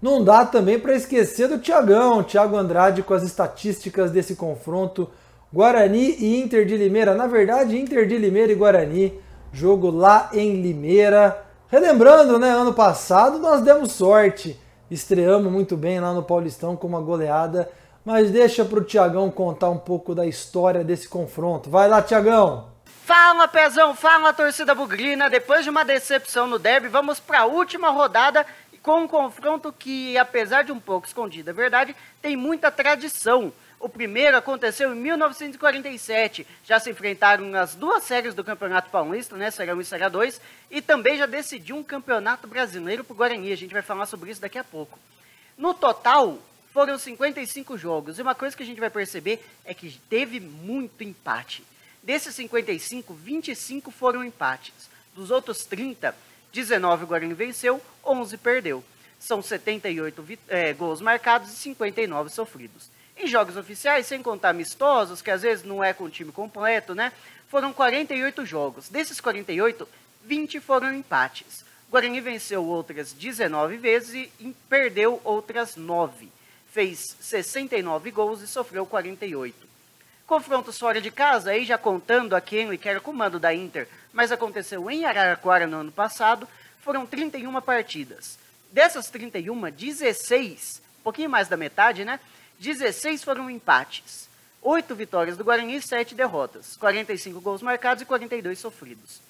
Não 0.01 0.23
dá 0.23 0.45
também 0.45 0.81
para 0.81 0.95
esquecer 0.95 1.49
do 1.49 1.59
Tiagão, 1.59 2.25
Thiago 2.25 2.57
Andrade 2.57 3.05
com 3.05 3.15
as 3.15 3.23
estatísticas 3.23 4.11
desse 4.11 4.35
confronto 4.35 5.09
Guarani 5.53 6.17
e 6.19 6.41
Inter 6.41 6.65
de 6.65 6.77
Limeira. 6.77 7.15
Na 7.15 7.27
verdade, 7.27 7.79
Inter 7.79 8.07
de 8.07 8.17
Limeira 8.17 8.53
e 8.53 8.55
Guarani, 8.55 9.21
jogo 9.53 9.91
lá 9.91 10.31
em 10.33 10.63
Limeira. 10.63 11.45
Relembrando, 11.69 12.39
né, 12.39 12.51
ano 12.51 12.73
passado 12.73 13.39
nós 13.39 13.61
demos 13.61 13.93
sorte, 13.93 14.59
estreamos 14.91 15.53
muito 15.53 15.77
bem 15.77 16.01
lá 16.01 16.13
no 16.15 16.23
Paulistão 16.23 16.75
com 16.75 16.87
uma 16.87 17.01
goleada, 17.01 17.71
mas 18.05 18.31
deixa 18.31 18.65
para 18.65 18.79
o 18.79 18.85
Tiagão 18.85 19.31
contar 19.31 19.69
um 19.69 19.79
pouco 19.79 20.15
da 20.15 20.27
história 20.27 20.83
desse 20.83 21.09
confronto. 21.09 21.69
Vai 21.69 21.89
lá, 21.89 22.01
Tiagão! 22.01 22.73
Fala, 23.05 23.47
Pezão, 23.47 23.95
fala, 23.95 24.33
torcida 24.33 24.75
bugrina. 24.75 25.29
Depois 25.29 25.65
de 25.65 25.71
uma 25.71 25.85
decepção 25.85 26.47
no 26.47 26.59
derby, 26.59 26.89
vamos 26.89 27.21
para 27.21 27.41
a 27.41 27.47
última 27.47 27.91
rodada 27.91 28.47
com 28.83 29.03
um 29.03 29.09
confronto 29.09 29.73
que, 29.73 30.17
apesar 30.17 30.63
de 30.65 30.73
um 30.73 30.81
pouco 30.81 31.07
escondido, 31.07 31.51
é 31.51 31.53
verdade, 31.53 31.95
tem 32.21 32.37
muita 32.37 32.71
tradição. 32.71 33.53
O 33.83 33.89
primeiro 33.89 34.37
aconteceu 34.37 34.95
em 34.95 34.97
1947. 34.97 36.47
Já 36.65 36.79
se 36.79 36.89
enfrentaram 36.89 37.47
nas 37.47 37.75
duas 37.75 38.05
séries 38.05 38.33
do 38.33 38.45
Campeonato 38.45 38.89
Paulista, 38.91 39.37
né? 39.37 39.51
Será 39.51 39.75
1 39.75 39.81
e 39.81 39.85
Será 39.85 40.09
2. 40.09 40.41
E 40.71 40.81
também 40.81 41.19
já 41.19 41.27
decidiu 41.27 41.75
um 41.75 41.83
campeonato 41.83 42.47
brasileiro 42.47 43.03
para 43.03 43.13
o 43.13 43.17
Guarani. 43.17 43.51
A 43.51 43.57
gente 43.57 43.73
vai 43.73 43.83
falar 43.83 44.07
sobre 44.07 44.31
isso 44.31 44.41
daqui 44.41 44.57
a 44.57 44.63
pouco. 44.63 45.01
No 45.59 45.75
total, 45.75 46.39
foram 46.73 46.97
55 46.97 47.77
jogos. 47.77 48.21
E 48.21 48.23
uma 48.23 48.37
coisa 48.37 48.57
que 48.57 48.63
a 48.63 48.67
gente 48.67 48.79
vai 48.79 48.89
perceber 48.89 49.45
é 49.65 49.75
que 49.75 50.01
teve 50.09 50.39
muito 50.39 51.03
empate. 51.03 51.65
Desses 52.05 52.37
55, 52.37 53.13
25 53.13 53.91
foram 53.91 54.25
empates. 54.25 54.89
Dos 55.13 55.33
outros 55.33 55.65
30, 55.65 56.15
19 56.53 57.03
o 57.03 57.07
Guarani 57.09 57.35
venceu, 57.35 57.83
11 58.07 58.37
perdeu. 58.39 58.85
São 59.19 59.43
78 59.43 60.39
é, 60.47 60.73
gols 60.73 61.01
marcados 61.01 61.53
e 61.53 61.57
59 61.57 62.31
sofridos. 62.31 62.93
Em 63.23 63.27
jogos 63.29 63.57
oficiais, 63.57 64.07
sem 64.07 64.21
contar 64.21 64.49
amistosos, 64.49 65.23
que 65.23 65.31
às 65.31 65.43
vezes 65.43 65.65
não 65.65 65.83
é 65.83 65.93
com 65.93 66.03
o 66.03 66.11
time 66.11 66.33
completo, 66.33 66.93
né? 66.93 67.13
Foram 67.49 67.73
48 67.73 68.45
jogos. 68.45 68.89
Desses 68.89 69.21
48, 69.21 69.89
20 70.25 70.59
foram 70.59 70.93
empates. 70.93 71.65
Guarani 71.89 72.21
venceu 72.21 72.65
outras 72.65 73.13
19 73.13 73.77
vezes 73.77 74.29
e 74.41 74.57
perdeu 74.69 75.21
outras 75.23 75.77
9. 75.77 76.29
Fez 76.73 77.17
69 77.21 78.11
gols 78.11 78.41
e 78.41 78.49
sofreu 78.49 78.85
48. 78.85 79.69
Confrontos 80.27 80.77
fora 80.77 81.01
de 81.01 81.13
casa, 81.13 81.53
aí 81.53 81.65
já 81.65 81.79
contando 81.79 82.35
a 82.35 82.41
Kenley, 82.41 82.77
que 82.77 82.89
era 82.89 82.99
comando 82.99 83.39
da 83.39 83.55
Inter, 83.55 83.87
mas 84.13 84.33
aconteceu 84.33 84.91
em 84.91 85.05
Araraquara 85.05 85.69
no 85.69 85.77
ano 85.77 85.93
passado, 85.93 86.49
foram 86.81 87.07
31 87.07 87.61
partidas. 87.61 88.37
Dessas 88.73 89.09
31, 89.11 89.71
16, 89.71 90.83
um 90.99 91.03
pouquinho 91.05 91.31
mais 91.31 91.47
da 91.47 91.57
metade, 91.57 92.05
né? 92.05 92.19
16 92.63 93.25
foram 93.25 93.51
empates. 93.51 94.29
8 94.63 94.95
vitórias 94.95 95.37
do 95.37 95.43
Guarani 95.43 95.77
e 95.77 95.83
7 95.83 96.15
derrotas. 96.15 96.77
45 96.77 97.41
gols 97.41 97.61
marcados 97.61 98.03
e 98.03 98.07
42 98.07 98.57
sofridos. 98.57 99.21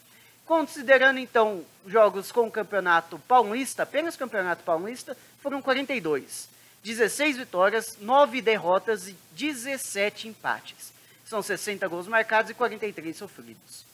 Considerando, 0.44 1.18
então, 1.18 1.64
jogos 1.86 2.30
com 2.30 2.46
o 2.46 2.50
campeonato 2.50 3.18
paulista, 3.20 3.84
apenas 3.84 4.16
campeonato 4.16 4.62
paulista, 4.62 5.16
foram 5.40 5.62
42. 5.62 6.46
16 6.84 7.38
vitórias, 7.38 7.96
9 7.98 8.42
derrotas 8.42 9.08
e 9.08 9.16
17 9.32 10.28
empates. 10.28 10.92
São 11.24 11.40
60 11.40 11.88
gols 11.88 12.06
marcados 12.06 12.50
e 12.50 12.54
43 12.54 13.16
sofridos. 13.16 13.86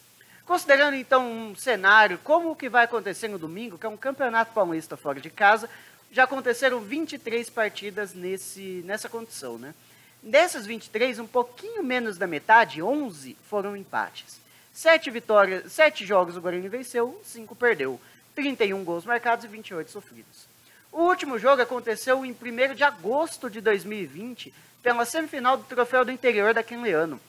Considerando, 0.44 0.96
então, 0.96 1.30
um 1.30 1.54
cenário 1.54 2.18
como 2.24 2.50
o 2.50 2.56
que 2.56 2.68
vai 2.68 2.86
acontecer 2.86 3.28
no 3.28 3.38
domingo, 3.38 3.78
que 3.78 3.86
é 3.86 3.88
um 3.88 3.96
campeonato 3.96 4.52
paulista 4.52 4.96
fora 4.96 5.20
de 5.20 5.30
casa, 5.30 5.70
já 6.10 6.24
aconteceram 6.24 6.80
23 6.80 7.48
partidas 7.50 8.14
nesse, 8.14 8.82
nessa 8.84 9.08
condição, 9.08 9.58
né? 9.58 9.74
Dessas 10.22 10.66
23, 10.66 11.18
um 11.20 11.26
pouquinho 11.26 11.82
menos 11.82 12.18
da 12.18 12.26
metade, 12.26 12.82
11 12.82 13.36
foram 13.48 13.76
empates. 13.76 14.40
Sete 14.72 15.10
vitórias, 15.10 15.72
sete 15.72 16.04
jogos 16.04 16.36
o 16.36 16.40
Guarani 16.40 16.68
venceu, 16.68 17.20
cinco 17.24 17.54
perdeu. 17.54 18.00
31 18.34 18.84
gols 18.84 19.04
marcados 19.04 19.44
e 19.44 19.48
28 19.48 19.90
sofridos. 19.90 20.46
O 20.92 21.02
último 21.02 21.38
jogo 21.38 21.60
aconteceu 21.60 22.24
em 22.24 22.30
1 22.30 22.74
de 22.74 22.84
agosto 22.84 23.50
de 23.50 23.60
2020, 23.60 24.54
pela 24.82 25.04
semifinal 25.04 25.56
do 25.56 25.64
Troféu 25.64 26.04
do 26.04 26.12
Interior 26.12 26.54
daquele 26.54 26.92
ano. 26.92 27.20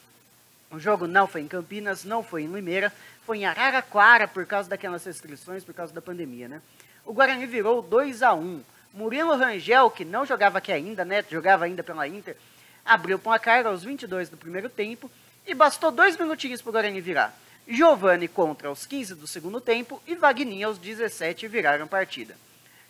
O 0.72 0.80
jogo 0.80 1.08
não 1.08 1.26
foi 1.26 1.42
em 1.42 1.48
Campinas, 1.48 2.04
não 2.04 2.24
foi 2.24 2.44
em 2.44 2.54
Limeira, 2.54 2.94
foi 3.26 3.40
em 3.40 3.46
Araraquara 3.46 4.28
por 4.28 4.46
causa 4.46 4.70
daquelas 4.70 5.04
restrições, 5.04 5.64
por 5.64 5.74
causa 5.74 5.92
da 5.92 6.02
pandemia, 6.02 6.48
né? 6.48 6.62
O 7.10 7.14
Guarani 7.14 7.48
virou 7.48 7.82
2 7.82 8.22
a 8.22 8.36
1 8.36 8.62
Murilo 8.94 9.36
Rangel, 9.36 9.90
que 9.90 10.06
não 10.06 10.28
jogava 10.28 10.60
aqui 10.60 10.72
ainda, 10.72 11.04
né, 11.04 11.26
jogava 11.28 11.66
ainda 11.66 11.82
pela 11.82 12.08
Inter, 12.08 12.38
abriu 12.86 13.18
o 13.18 13.20
placar 13.20 13.66
aos 13.66 13.84
22 13.84 14.30
do 14.30 14.38
primeiro 14.38 14.70
tempo 14.70 15.10
e 15.44 15.56
bastou 15.56 15.90
dois 15.90 16.16
minutinhos 16.16 16.62
para 16.62 16.70
o 16.70 16.74
Guarani 16.74 17.02
virar. 17.02 17.36
Giovani 17.68 18.28
contra 18.28 18.70
os 18.70 18.86
15 18.86 19.16
do 19.16 19.26
segundo 19.26 19.60
tempo 19.60 20.00
e 20.06 20.14
Vagninha 20.14 20.68
aos 20.68 20.78
17 20.78 21.48
viraram 21.48 21.88
partida. 21.88 22.38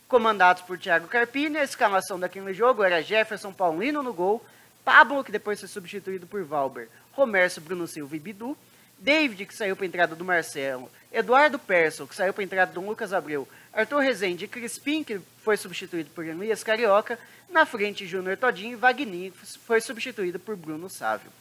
Comandados 0.06 0.64
por 0.64 0.78
Thiago 0.78 1.08
Carpini, 1.08 1.58
a 1.58 1.64
escalação 1.64 2.20
daquele 2.20 2.54
jogo 2.54 2.84
era 2.84 3.02
Jefferson 3.02 3.54
Paulino 3.54 4.04
no 4.04 4.12
gol, 4.12 4.46
Pablo, 4.84 5.24
que 5.24 5.32
depois 5.32 5.62
foi 5.62 5.70
substituído 5.70 6.28
por 6.28 6.44
Valber, 6.44 6.90
Romércio, 7.14 7.62
Bruno 7.62 7.88
Silva 7.88 8.18
e 8.18 8.20
Bidu, 8.20 8.58
David, 8.98 9.46
que 9.46 9.56
saiu 9.56 9.78
para 9.78 9.86
a 9.86 9.88
entrada 9.88 10.14
do 10.14 10.26
Marcelo, 10.26 10.92
Eduardo 11.12 11.58
Persson, 11.58 12.06
que 12.06 12.16
saiu 12.16 12.34
para 12.34 12.44
a 12.44 12.46
entrada 12.46 12.72
do 12.72 12.82
Lucas 12.82 13.14
Abreu, 13.14 13.48
Arthur 13.74 14.00
Rezende 14.00 14.46
e 14.46 14.48
Crispim, 14.48 15.04
que 15.04 15.20
foi 15.44 15.58
substituído 15.58 16.10
por 16.12 16.26
Elias 16.26 16.64
Carioca, 16.64 17.18
na 17.50 17.66
frente 17.66 18.06
Júnior 18.06 18.38
Todinho 18.38 18.74
e 18.74 18.76
Wagner 18.76 19.32
foi 19.66 19.82
substituído 19.82 20.40
por 20.40 20.56
Bruno 20.56 20.90
Sávio. 20.90 21.32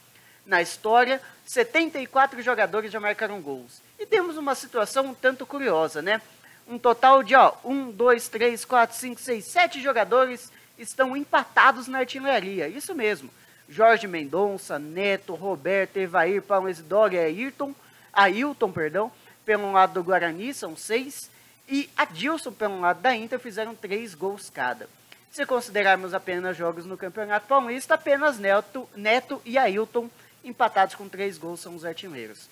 Na 0.46 0.62
história, 0.62 1.20
74 1.44 2.40
jogadores 2.40 2.90
já 2.90 2.98
marcaram 2.98 3.42
gols. 3.42 3.82
E 3.98 4.06
temos 4.06 4.38
uma 4.38 4.54
situação 4.54 5.06
um 5.06 5.14
tanto 5.14 5.44
curiosa, 5.44 6.00
né? 6.00 6.22
Um 6.66 6.78
total 6.78 7.22
de 7.22 7.34
ó, 7.34 7.52
1, 7.62 7.90
2, 7.90 8.28
3, 8.28 8.64
4, 8.64 8.96
5, 8.96 9.20
6, 9.20 9.44
7 9.44 9.82
jogadores 9.82 10.50
estão 10.78 11.14
empatados 11.14 11.86
na 11.86 11.98
artilharia. 11.98 12.68
Isso 12.68 12.94
mesmo. 12.94 13.28
Jorge 13.68 14.06
Mendonça, 14.06 14.78
Neto, 14.78 15.34
Roberto, 15.34 15.98
Evair, 15.98 16.42
Isidoro 16.70 17.14
e 17.14 17.18
Ayrton, 17.18 17.74
Ailton, 18.10 18.72
perdão, 18.72 19.12
pelo 19.48 19.72
lado 19.72 19.94
do 19.94 20.04
Guarani, 20.04 20.52
são 20.52 20.76
seis, 20.76 21.30
e 21.66 21.88
Adilson, 21.96 22.52
pelo 22.52 22.78
lado 22.80 23.00
da 23.00 23.16
Inter, 23.16 23.38
fizeram 23.38 23.74
três 23.74 24.14
gols 24.14 24.50
cada. 24.50 24.86
Se 25.32 25.46
considerarmos 25.46 26.12
apenas 26.12 26.54
jogos 26.54 26.84
no 26.84 26.98
Campeonato 26.98 27.46
Paulista, 27.46 27.94
apenas 27.94 28.38
Neto, 28.38 28.86
Neto 28.94 29.40
e 29.46 29.56
Ailton, 29.56 30.10
empatados 30.44 30.94
com 30.94 31.08
três 31.08 31.38
gols, 31.38 31.60
são 31.60 31.74
os 31.74 31.82
artilheiros. 31.82 32.46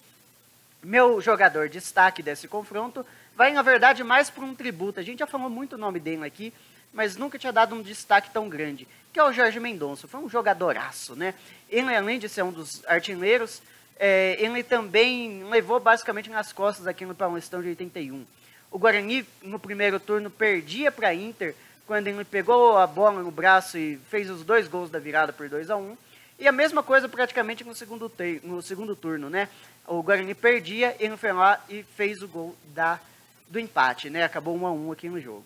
Meu 0.82 1.20
jogador 1.20 1.68
destaque 1.68 2.22
desse 2.22 2.48
confronto 2.48 3.04
vai, 3.36 3.52
na 3.52 3.60
verdade, 3.60 4.02
mais 4.02 4.30
para 4.30 4.44
um 4.44 4.54
tributo. 4.54 4.98
A 4.98 5.02
gente 5.02 5.18
já 5.18 5.26
falou 5.26 5.50
muito 5.50 5.74
o 5.74 5.78
nome 5.78 6.00
dele 6.00 6.24
aqui, 6.24 6.50
mas 6.94 7.14
nunca 7.14 7.38
tinha 7.38 7.52
dado 7.52 7.74
um 7.74 7.82
destaque 7.82 8.30
tão 8.30 8.48
grande, 8.48 8.88
que 9.12 9.20
é 9.20 9.22
o 9.22 9.34
Jorge 9.34 9.60
Mendonça. 9.60 10.08
Foi 10.08 10.20
um 10.20 10.30
jogadoraço, 10.30 11.14
né? 11.14 11.34
Ele, 11.68 11.94
além 11.94 12.18
de 12.18 12.26
ser 12.26 12.42
um 12.42 12.52
dos 12.52 12.82
artilheiros, 12.86 13.60
é, 13.98 14.36
ele 14.38 14.62
também 14.62 15.44
levou 15.44 15.80
basicamente 15.80 16.30
nas 16.30 16.52
costas 16.52 16.86
aqui 16.86 17.06
no 17.06 17.14
Paulistão 17.14 17.62
de 17.62 17.68
81. 17.68 18.24
O 18.70 18.78
Guarani, 18.78 19.26
no 19.42 19.58
primeiro 19.58 19.98
turno, 19.98 20.30
perdia 20.30 20.92
para 20.92 21.08
a 21.08 21.14
Inter, 21.14 21.54
quando 21.86 22.08
ele 22.08 22.24
pegou 22.24 22.76
a 22.76 22.86
bola 22.86 23.22
no 23.22 23.30
braço 23.30 23.78
e 23.78 23.96
fez 24.10 24.28
os 24.28 24.44
dois 24.44 24.68
gols 24.68 24.90
da 24.90 24.98
virada 24.98 25.32
por 25.32 25.48
2 25.48 25.70
a 25.70 25.76
1 25.76 25.80
um. 25.80 25.96
E 26.38 26.46
a 26.46 26.52
mesma 26.52 26.82
coisa 26.82 27.08
praticamente 27.08 27.64
no 27.64 27.74
segundo, 27.74 28.12
no 28.42 28.60
segundo 28.60 28.94
turno, 28.94 29.30
né? 29.30 29.48
O 29.86 30.02
Guarani 30.02 30.34
perdia, 30.34 30.94
ele 30.98 31.16
foi 31.16 31.32
lá 31.32 31.64
e 31.68 31.82
fez 31.82 32.20
o 32.20 32.28
gol 32.28 32.54
da, 32.74 33.00
do 33.48 33.58
empate, 33.58 34.10
né? 34.10 34.24
Acabou 34.24 34.54
1 34.56 34.66
a 34.66 34.72
1 34.72 34.92
aqui 34.92 35.08
no 35.08 35.20
jogo. 35.20 35.44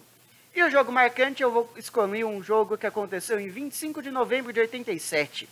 E 0.53 0.61
o 0.65 0.71
jogo 0.71 0.91
marcante, 0.91 1.43
eu 1.43 1.53
vou 1.53 1.73
escolher 1.77 2.25
um 2.25 2.43
jogo 2.43 2.77
que 2.77 2.87
aconteceu 2.87 3.39
em 3.39 3.49
25 3.49 4.03
de 4.03 4.11
novembro 4.11 4.53
de 4.53 4.59
87. 4.59 5.49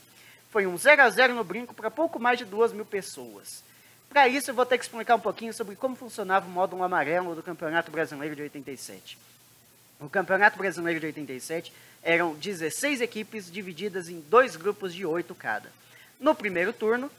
Foi 0.50 0.67
um 0.67 0.76
0 0.76 1.02
a 1.02 1.11
0 1.11 1.35
no 1.35 1.45
brinco 1.45 1.75
para 1.75 1.90
pouco 1.90 2.19
mais 2.19 2.38
de 2.38 2.45
2 2.45 2.73
mil 2.73 2.85
pessoas. 2.85 3.62
Para 4.09 4.26
isso, 4.26 4.50
eu 4.50 4.55
vou 4.55 4.64
ter 4.64 4.78
que 4.78 4.85
explicar 4.85 5.17
um 5.17 5.21
pouquinho 5.21 5.52
sobre 5.52 5.76
como 5.76 5.95
funcionava 5.95 6.47
o 6.47 6.50
módulo 6.50 6.83
amarelo 6.83 7.35
do 7.35 7.43
Campeonato 7.43 7.90
Brasileiro 7.90 8.35
de 8.35 8.43
87. 8.43 9.19
O 10.00 10.09
Campeonato 10.09 10.57
Brasileiro 10.57 11.00
de 11.00 11.07
87 11.07 11.73
eram 12.02 12.35
16 12.35 13.00
equipes 13.00 13.50
divididas 13.50 14.09
em 14.09 14.21
dois 14.21 14.57
grupos 14.57 14.95
de 14.95 15.05
oito 15.05 15.35
cada. 15.35 15.71
No 16.19 16.35
primeiro 16.35 16.73
turno, 16.73 17.11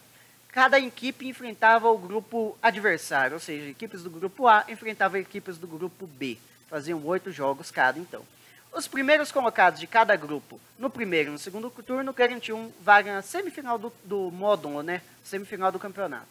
cada 0.47 0.79
equipe 0.79 1.27
enfrentava 1.27 1.89
o 1.89 1.97
grupo 1.97 2.57
adversário, 2.61 3.35
ou 3.35 3.39
seja, 3.39 3.69
equipes 3.69 4.01
do 4.01 4.09
grupo 4.09 4.47
A 4.47 4.65
enfrentavam 4.67 5.19
equipes 5.19 5.57
do 5.57 5.67
grupo 5.67 6.07
B. 6.07 6.37
Faziam 6.69 7.05
oito 7.05 7.31
jogos 7.31 7.69
cada, 7.69 7.99
então. 7.99 8.23
Os 8.71 8.87
primeiros 8.87 9.31
colocados 9.31 9.79
de 9.79 9.87
cada 9.87 10.15
grupo, 10.15 10.59
no 10.77 10.89
primeiro 10.89 11.29
e 11.29 11.31
no 11.33 11.39
segundo 11.39 11.69
turno, 11.69 12.13
garantiam 12.13 12.71
vaga 12.81 13.13
na 13.13 13.21
semifinal 13.21 13.77
do, 13.77 13.91
do 14.03 14.31
módulo, 14.31 14.83
né? 14.83 15.01
Semifinal 15.23 15.71
do 15.71 15.79
campeonato. 15.79 16.27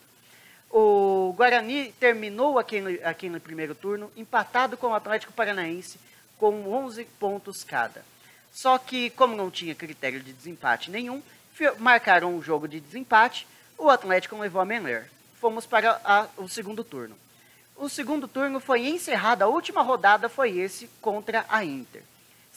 O 0.70 1.34
Guarani 1.36 1.92
terminou 1.98 2.58
aqui 2.58 2.80
no, 2.80 3.40
primeiro 3.40 3.74
turno, 3.74 4.12
empatado 4.16 4.76
com 4.76 4.88
o 4.88 4.94
Atlético 4.94 5.32
Paranaense, 5.32 5.98
com 6.36 6.72
11 6.72 7.04
pontos 7.18 7.64
cada. 7.64 8.04
Só 8.52 8.78
que, 8.78 9.10
como 9.10 9.34
não 9.34 9.50
tinha 9.50 9.74
critério 9.74 10.20
de 10.20 10.32
desempate 10.32 10.90
nenhum, 10.90 11.22
marcaram 11.78 12.34
um 12.34 12.42
jogo 12.42 12.68
de 12.68 12.80
desempate, 12.80 13.46
o 13.76 13.88
Atlético 13.88 14.38
levou 14.38 14.60
a 14.60 14.64
Menler. 14.64 15.10
Fomos 15.40 15.66
para 15.66 16.00
a, 16.04 16.26
o 16.36 16.48
segundo 16.48 16.84
turno. 16.84 17.16
O 17.76 17.88
segundo 17.88 18.28
turno 18.28 18.60
foi 18.60 18.86
encerrado, 18.88 19.42
a 19.42 19.48
última 19.48 19.82
rodada 19.82 20.28
foi 20.28 20.58
esse 20.58 20.88
contra 21.00 21.44
a 21.48 21.64
Inter. 21.64 22.02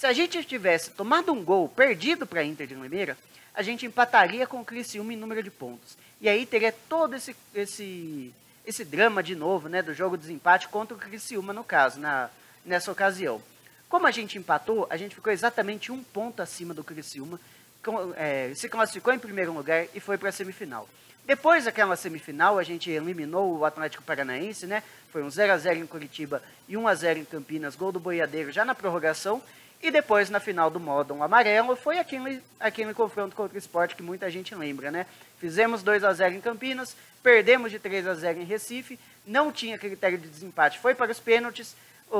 Se 0.01 0.07
a 0.07 0.13
gente 0.13 0.43
tivesse 0.43 0.89
tomado 0.89 1.31
um 1.31 1.43
gol 1.43 1.69
perdido 1.69 2.25
para 2.25 2.39
a 2.39 2.43
Inter 2.43 2.65
de 2.65 2.73
Limeira, 2.73 3.15
a 3.53 3.61
gente 3.61 3.85
empataria 3.85 4.47
com 4.47 4.59
o 4.59 4.65
Criciúma 4.65 5.13
em 5.13 5.15
número 5.15 5.43
de 5.43 5.51
pontos. 5.51 5.95
E 6.19 6.27
aí 6.27 6.43
teria 6.43 6.71
todo 6.89 7.15
esse, 7.15 7.35
esse, 7.53 8.33
esse 8.65 8.83
drama 8.83 9.21
de 9.21 9.35
novo, 9.35 9.69
né, 9.69 9.83
do 9.83 9.93
jogo 9.93 10.17
de 10.17 10.23
desempate 10.23 10.67
contra 10.69 10.97
o 10.97 10.99
Criciúma, 10.99 11.53
no 11.53 11.63
caso, 11.63 11.99
na, 11.99 12.31
nessa 12.65 12.91
ocasião. 12.91 13.39
Como 13.87 14.07
a 14.07 14.09
gente 14.09 14.39
empatou, 14.39 14.87
a 14.89 14.97
gente 14.97 15.13
ficou 15.13 15.31
exatamente 15.31 15.91
um 15.91 16.03
ponto 16.03 16.41
acima 16.41 16.73
do 16.73 16.83
Criciúma, 16.83 17.39
com, 17.85 18.11
é, 18.17 18.51
se 18.55 18.67
classificou 18.67 19.13
em 19.13 19.19
primeiro 19.19 19.53
lugar 19.53 19.85
e 19.93 19.99
foi 19.99 20.17
para 20.17 20.29
a 20.29 20.31
semifinal. 20.31 20.89
Depois 21.27 21.65
daquela 21.65 21.95
semifinal, 21.95 22.57
a 22.57 22.63
gente 22.63 22.89
eliminou 22.89 23.55
o 23.55 23.65
Atlético 23.65 24.01
Paranaense, 24.01 24.65
né? 24.65 24.81
Foi 25.11 25.21
um 25.21 25.29
0 25.29 25.53
a 25.53 25.57
0 25.59 25.77
em 25.77 25.85
Curitiba 25.85 26.41
e 26.67 26.75
1 26.75 26.87
a 26.87 26.95
0 26.95 27.19
em 27.19 27.25
Campinas, 27.25 27.75
gol 27.75 27.91
do 27.91 27.99
Boiadeiro 27.99 28.51
já 28.51 28.65
na 28.65 28.73
prorrogação. 28.73 29.43
E 29.81 29.89
depois, 29.89 30.29
na 30.29 30.39
final 30.39 30.69
do 30.69 30.79
módulo 30.79 31.23
amarelo, 31.23 31.75
foi 31.75 31.97
aquele, 31.97 32.41
aquele 32.59 32.93
confronto 32.93 33.35
contra 33.35 33.55
o 33.55 33.57
esporte 33.57 33.95
que 33.95 34.03
muita 34.03 34.29
gente 34.29 34.53
lembra, 34.53 34.91
né? 34.91 35.07
Fizemos 35.39 35.81
2 35.81 36.03
a 36.03 36.13
0 36.13 36.35
em 36.35 36.41
Campinas, 36.41 36.95
perdemos 37.23 37.71
de 37.71 37.79
3 37.79 38.05
a 38.05 38.13
0 38.13 38.41
em 38.41 38.43
Recife, 38.43 38.99
não 39.25 39.51
tinha 39.51 39.79
critério 39.79 40.19
de 40.19 40.27
desempate, 40.27 40.77
foi 40.77 40.93
para 40.93 41.11
os 41.11 41.19
pênaltis, 41.19 41.75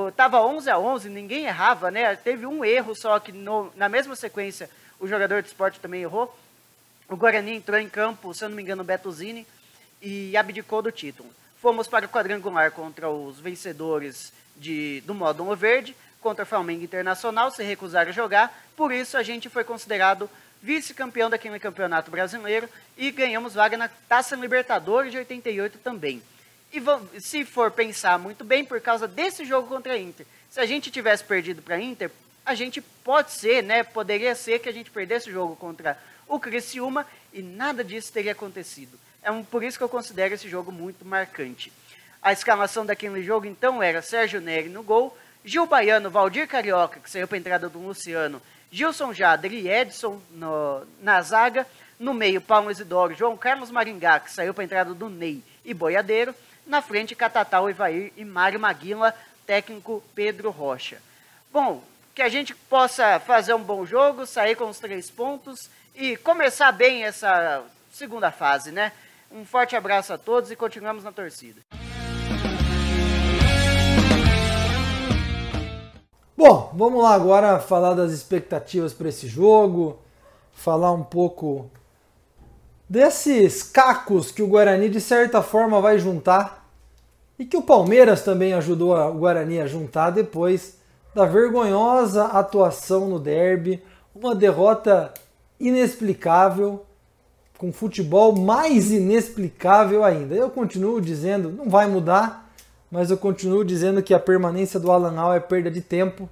estava 0.07 0.41
11 0.41 0.69
a 0.71 0.79
11, 0.79 1.09
ninguém 1.09 1.45
errava, 1.45 1.91
né? 1.91 2.15
Teve 2.15 2.47
um 2.47 2.65
erro 2.65 2.95
só 2.95 3.19
que 3.19 3.31
no, 3.31 3.71
na 3.75 3.87
mesma 3.87 4.15
sequência 4.15 4.67
o 4.99 5.07
jogador 5.07 5.43
de 5.43 5.49
esporte 5.49 5.79
também 5.79 6.01
errou. 6.01 6.35
O 7.07 7.15
Guarani 7.15 7.55
entrou 7.55 7.77
em 7.77 7.89
campo, 7.89 8.33
se 8.33 8.43
eu 8.43 8.49
não 8.49 8.55
me 8.55 8.63
engano, 8.63 8.81
o 8.81 8.85
Betuzini, 8.85 9.45
e 10.01 10.35
abdicou 10.35 10.81
do 10.81 10.91
título. 10.91 11.29
Fomos 11.61 11.87
para 11.87 12.07
o 12.07 12.09
quadrangular 12.09 12.71
contra 12.71 13.07
os 13.07 13.39
vencedores 13.39 14.33
de, 14.55 15.01
do 15.01 15.13
módulo 15.13 15.55
verde, 15.55 15.95
contra 16.21 16.43
o 16.43 16.47
Flamengo 16.47 16.83
Internacional, 16.83 17.51
se 17.51 17.63
recusaram 17.63 18.09
a 18.09 18.13
jogar, 18.13 18.65
por 18.75 18.91
isso 18.91 19.17
a 19.17 19.23
gente 19.23 19.49
foi 19.49 19.63
considerado 19.63 20.29
vice-campeão 20.61 21.29
daquele 21.29 21.59
campeonato 21.59 22.11
brasileiro 22.11 22.69
e 22.95 23.11
ganhamos 23.11 23.55
vaga 23.55 23.75
na 23.75 23.89
Taça 23.89 24.35
Libertadores 24.35 25.11
de 25.11 25.17
88 25.17 25.79
também. 25.79 26.21
E 26.71 26.81
se 27.19 27.43
for 27.43 27.71
pensar 27.71 28.17
muito 28.17 28.45
bem, 28.45 28.63
por 28.63 28.79
causa 28.79 29.07
desse 29.07 29.43
jogo 29.43 29.67
contra 29.67 29.93
a 29.93 29.97
Inter, 29.97 30.25
se 30.49 30.59
a 30.59 30.65
gente 30.65 30.91
tivesse 30.91 31.23
perdido 31.23 31.61
para 31.61 31.75
a 31.75 31.81
Inter, 31.81 32.11
a 32.45 32.55
gente 32.55 32.81
pode 32.81 33.31
ser, 33.31 33.61
né? 33.61 33.83
Poderia 33.83 34.33
ser 34.35 34.59
que 34.59 34.69
a 34.69 34.71
gente 34.71 34.89
perdesse 34.89 35.29
o 35.29 35.33
jogo 35.33 35.55
contra 35.55 35.97
o 36.27 36.39
Criciúma 36.39 37.05
e 37.33 37.41
nada 37.41 37.83
disso 37.83 38.13
teria 38.13 38.31
acontecido. 38.31 38.97
É 39.21 39.29
um, 39.29 39.43
por 39.43 39.63
isso 39.63 39.77
que 39.77 39.83
eu 39.83 39.89
considero 39.89 40.33
esse 40.33 40.49
jogo 40.49 40.71
muito 40.71 41.05
marcante. 41.05 41.71
A 42.21 42.31
escalação 42.31 42.85
daquele 42.85 43.23
jogo, 43.23 43.45
então, 43.45 43.81
era 43.81 44.01
Sérgio 44.01 44.39
Neri 44.39 44.69
no 44.69 44.83
gol, 44.83 45.17
Gil 45.43 45.65
Baiano, 45.65 46.09
Valdir 46.09 46.47
Carioca, 46.47 46.99
que 46.99 47.09
saiu 47.09 47.27
para 47.27 47.37
a 47.37 47.39
entrada 47.39 47.69
do 47.69 47.79
Luciano, 47.79 48.41
Gilson 48.71 49.13
Jader 49.13 49.51
e 49.53 49.67
Edson 49.67 50.21
no, 50.31 50.85
na 51.01 51.21
zaga, 51.21 51.67
no 51.99 52.13
meio, 52.13 52.41
Paulo 52.41 52.71
Isidoro, 52.71 53.13
João 53.13 53.35
Carlos 53.35 53.71
Maringá, 53.71 54.19
que 54.19 54.31
saiu 54.31 54.53
para 54.53 54.63
a 54.63 54.65
entrada 54.65 54.93
do 54.93 55.09
Ney 55.09 55.43
e 55.65 55.73
Boiadeiro, 55.73 56.33
na 56.65 56.81
frente, 56.81 57.15
Catatal, 57.15 57.69
Ivair 57.69 58.13
e 58.15 58.23
Mário 58.23 58.59
Maguila, 58.59 59.13
técnico 59.45 60.03
Pedro 60.15 60.49
Rocha. 60.51 61.01
Bom, 61.51 61.83
que 62.15 62.21
a 62.21 62.29
gente 62.29 62.55
possa 62.55 63.19
fazer 63.19 63.53
um 63.53 63.63
bom 63.63 63.85
jogo, 63.85 64.25
sair 64.25 64.55
com 64.55 64.69
os 64.69 64.79
três 64.79 65.09
pontos 65.09 65.69
e 65.95 66.15
começar 66.17 66.71
bem 66.71 67.03
essa 67.03 67.63
segunda 67.91 68.31
fase, 68.31 68.71
né? 68.71 68.91
Um 69.31 69.45
forte 69.45 69.75
abraço 69.75 70.13
a 70.13 70.17
todos 70.17 70.51
e 70.51 70.55
continuamos 70.55 71.03
na 71.03 71.11
torcida. 71.11 71.61
Bom, 76.43 76.71
vamos 76.73 77.03
lá 77.03 77.13
agora 77.13 77.59
falar 77.59 77.93
das 77.93 78.11
expectativas 78.11 78.95
para 78.95 79.09
esse 79.09 79.27
jogo, 79.27 79.99
falar 80.51 80.91
um 80.91 81.03
pouco 81.03 81.69
desses 82.89 83.61
cacos 83.61 84.31
que 84.31 84.41
o 84.41 84.47
Guarani 84.47 84.89
de 84.89 84.99
certa 84.99 85.43
forma 85.43 85.79
vai 85.79 85.99
juntar 85.99 86.67
e 87.37 87.45
que 87.45 87.55
o 87.55 87.61
Palmeiras 87.61 88.23
também 88.23 88.55
ajudou 88.55 88.97
o 88.97 89.13
Guarani 89.19 89.59
a 89.59 89.67
juntar 89.67 90.09
depois 90.09 90.77
da 91.13 91.25
vergonhosa 91.25 92.25
atuação 92.25 93.07
no 93.07 93.19
derby, 93.19 93.79
uma 94.15 94.33
derrota 94.33 95.13
inexplicável, 95.59 96.83
com 97.55 97.71
futebol 97.71 98.35
mais 98.35 98.89
inexplicável 98.89 100.03
ainda. 100.03 100.33
Eu 100.33 100.49
continuo 100.49 100.99
dizendo, 100.99 101.51
não 101.51 101.69
vai 101.69 101.85
mudar, 101.85 102.50
mas 102.91 103.09
eu 103.09 103.17
continuo 103.17 103.63
dizendo 103.63 104.03
que 104.03 104.13
a 104.13 104.19
permanência 104.19 104.77
do 104.77 104.91
Alan 104.91 105.17
Al 105.17 105.33
é 105.33 105.39
perda 105.39 105.71
de 105.71 105.81
tempo. 105.81 106.29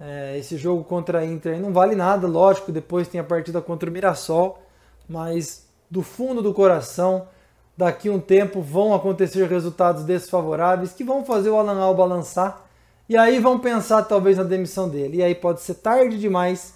É, 0.00 0.36
esse 0.36 0.58
jogo 0.58 0.82
contra 0.82 1.20
a 1.20 1.24
Inter 1.24 1.60
não 1.60 1.72
vale 1.72 1.94
nada, 1.94 2.26
lógico, 2.26 2.72
depois 2.72 3.06
tem 3.06 3.20
a 3.20 3.24
partida 3.24 3.62
contra 3.62 3.88
o 3.88 3.92
Mirassol, 3.92 4.60
mas 5.08 5.66
do 5.88 6.02
fundo 6.02 6.42
do 6.42 6.52
coração, 6.52 7.28
daqui 7.76 8.10
um 8.10 8.18
tempo 8.18 8.60
vão 8.60 8.92
acontecer 8.92 9.46
resultados 9.46 10.04
desfavoráveis 10.04 10.92
que 10.92 11.04
vão 11.04 11.24
fazer 11.24 11.50
o 11.50 11.56
Alan 11.56 11.80
Al 11.80 11.94
balançar 11.94 12.66
e 13.08 13.16
aí 13.16 13.38
vão 13.38 13.58
pensar 13.58 14.02
talvez 14.02 14.36
na 14.36 14.42
demissão 14.42 14.88
dele. 14.88 15.18
E 15.18 15.22
aí 15.22 15.34
pode 15.34 15.60
ser 15.60 15.74
tarde 15.74 16.18
demais, 16.18 16.74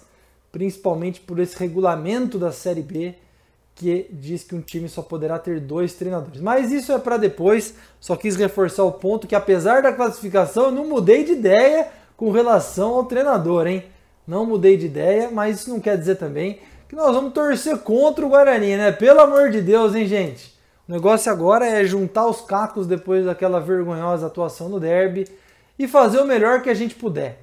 principalmente 0.51 1.19
por 1.19 1.37
esse 1.37 1.57
regulamento 1.59 2.39
da 2.39 2.53
Série 2.53 2.81
B 2.81 3.15
que 3.75 4.07
diz 4.11 4.43
que 4.43 4.55
um 4.55 4.61
time 4.61 4.87
só 4.87 5.01
poderá 5.01 5.39
ter 5.39 5.59
dois 5.59 5.93
treinadores. 5.93 6.41
Mas 6.41 6.71
isso 6.71 6.91
é 6.91 6.99
para 6.99 7.17
depois. 7.17 7.73
Só 7.99 8.15
quis 8.15 8.35
reforçar 8.35 8.83
o 8.83 8.91
ponto 8.91 9.27
que 9.27 9.35
apesar 9.35 9.81
da 9.81 9.93
classificação 9.93 10.65
eu 10.65 10.71
não 10.71 10.87
mudei 10.87 11.23
de 11.23 11.33
ideia 11.33 11.87
com 12.15 12.31
relação 12.31 12.93
ao 12.93 13.05
treinador, 13.05 13.67
hein? 13.67 13.85
Não 14.27 14.45
mudei 14.45 14.77
de 14.77 14.85
ideia, 14.85 15.29
mas 15.31 15.61
isso 15.61 15.69
não 15.69 15.79
quer 15.79 15.97
dizer 15.97 16.15
também 16.15 16.59
que 16.87 16.95
nós 16.95 17.15
vamos 17.15 17.33
torcer 17.33 17.77
contra 17.79 18.25
o 18.25 18.29
Guarani, 18.29 18.75
né? 18.75 18.91
Pelo 18.91 19.21
amor 19.21 19.49
de 19.49 19.61
Deus, 19.61 19.95
hein, 19.95 20.05
gente? 20.05 20.53
O 20.87 20.91
negócio 20.91 21.31
agora 21.31 21.65
é 21.65 21.85
juntar 21.85 22.27
os 22.27 22.41
cacos 22.41 22.85
depois 22.85 23.25
daquela 23.25 23.59
vergonhosa 23.59 24.27
atuação 24.27 24.67
no 24.67 24.79
derby 24.79 25.25
e 25.79 25.87
fazer 25.87 26.19
o 26.19 26.27
melhor 26.27 26.61
que 26.61 26.69
a 26.69 26.73
gente 26.73 26.93
puder. 26.93 27.39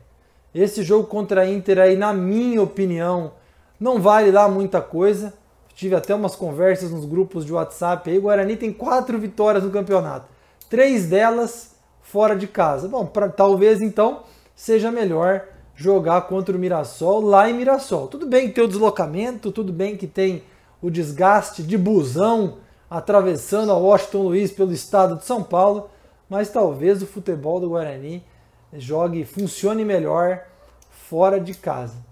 Esse 0.54 0.82
jogo 0.82 1.06
contra 1.06 1.42
a 1.42 1.48
Inter 1.48 1.78
aí, 1.78 1.96
na 1.96 2.12
minha 2.12 2.62
opinião, 2.62 3.32
não 3.80 4.00
vale 4.00 4.30
lá 4.30 4.48
muita 4.48 4.80
coisa. 4.80 5.32
Tive 5.78 5.94
até 5.94 6.12
umas 6.12 6.34
conversas 6.34 6.90
nos 6.90 7.04
grupos 7.04 7.46
de 7.46 7.52
WhatsApp 7.52 8.10
aí. 8.10 8.18
O 8.18 8.22
Guarani 8.22 8.56
tem 8.56 8.72
quatro 8.72 9.16
vitórias 9.16 9.62
no 9.62 9.70
campeonato. 9.70 10.26
Três 10.68 11.06
delas 11.06 11.76
fora 12.02 12.34
de 12.34 12.48
casa. 12.48 12.88
Bom, 12.88 13.06
pra, 13.06 13.28
talvez 13.28 13.80
então 13.80 14.24
seja 14.56 14.90
melhor 14.90 15.44
jogar 15.76 16.22
contra 16.22 16.56
o 16.56 16.58
Mirassol 16.58 17.20
lá 17.20 17.48
em 17.48 17.54
Mirassol. 17.54 18.08
Tudo 18.08 18.26
bem 18.26 18.48
que 18.48 18.54
tem 18.54 18.64
o 18.64 18.66
deslocamento, 18.66 19.52
tudo 19.52 19.72
bem 19.72 19.96
que 19.96 20.08
tem 20.08 20.42
o 20.82 20.90
desgaste 20.90 21.62
de 21.62 21.78
busão 21.78 22.56
atravessando 22.90 23.70
a 23.70 23.78
Washington 23.78 24.22
Luiz 24.22 24.50
pelo 24.50 24.72
estado 24.72 25.14
de 25.14 25.24
São 25.24 25.44
Paulo, 25.44 25.90
mas 26.28 26.50
talvez 26.50 27.00
o 27.04 27.06
futebol 27.06 27.60
do 27.60 27.68
Guarani 27.68 28.24
jogue, 28.72 29.24
funcione 29.24 29.84
melhor 29.84 30.42
fora 30.90 31.38
de 31.38 31.54
casa. 31.54 32.07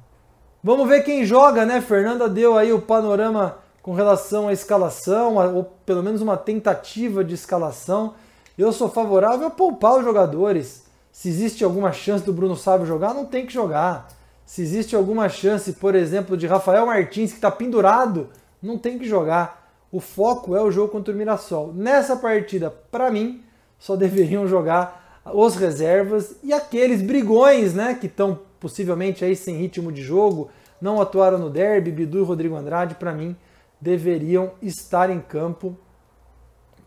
Vamos 0.67 0.89
ver 0.89 1.05
quem 1.05 1.25
joga, 1.25 1.65
né? 1.65 1.81
Fernanda 1.81 2.29
deu 2.29 2.59
aí 2.59 2.73
o 2.73 2.81
panorama 2.81 3.57
com 3.81 3.95
relação 3.95 4.49
à 4.49 4.53
escalação, 4.53 5.37
ou 5.55 5.63
pelo 5.63 6.03
menos 6.03 6.21
uma 6.21 6.37
tentativa 6.37 7.23
de 7.23 7.35
escalação. 7.35 8.15
Eu 8.59 8.73
sou 8.73 8.89
favorável 8.89 9.47
a 9.47 9.51
poupar 9.51 9.97
os 9.97 10.05
jogadores. 10.05 10.83
Se 11.13 11.29
existe 11.29 11.63
alguma 11.63 11.93
chance 11.93 12.25
do 12.25 12.33
Bruno 12.33 12.57
Sávio 12.57 12.85
jogar, 12.85 13.15
não 13.15 13.25
tem 13.25 13.47
que 13.47 13.53
jogar. 13.53 14.09
Se 14.45 14.61
existe 14.61 14.97
alguma 14.97 15.29
chance, 15.29 15.73
por 15.75 15.95
exemplo, 15.95 16.37
de 16.37 16.49
Rafael 16.49 16.85
Martins, 16.85 17.31
que 17.31 17.39
está 17.39 17.49
pendurado, 17.49 18.29
não 18.61 18.77
tem 18.77 18.99
que 18.99 19.05
jogar. 19.05 19.71
O 19.93 20.01
foco 20.01 20.57
é 20.57 20.61
o 20.61 20.73
jogo 20.73 20.89
contra 20.89 21.15
o 21.15 21.17
Mirassol. 21.17 21.73
Nessa 21.73 22.17
partida, 22.17 22.75
para 22.91 23.09
mim, 23.09 23.41
só 23.79 23.95
deveriam 23.95 24.49
jogar 24.49 25.21
os 25.33 25.55
reservas 25.55 26.35
e 26.43 26.53
aqueles 26.53 27.03
brigões, 27.03 27.73
né, 27.73 27.95
que 27.95 28.07
estão 28.07 28.41
possivelmente 28.59 29.25
aí 29.25 29.37
sem 29.37 29.55
ritmo 29.57 29.93
de 29.93 30.03
jogo, 30.03 30.51
não 30.81 31.01
atuaram 31.01 31.39
no 31.39 31.51
derby, 31.51 31.91
Bidu 31.91 32.19
e 32.19 32.25
Rodrigo 32.25 32.57
Andrade, 32.57 32.95
para 32.95 33.13
mim, 33.13 33.37
deveriam 33.81 34.53
estar 34.63 35.11
em 35.11 35.21
campo 35.21 35.77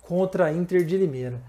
contra 0.02 0.46
a 0.46 0.54
Inter 0.54 0.84
de 0.84 0.98
Limeira. 0.98 1.40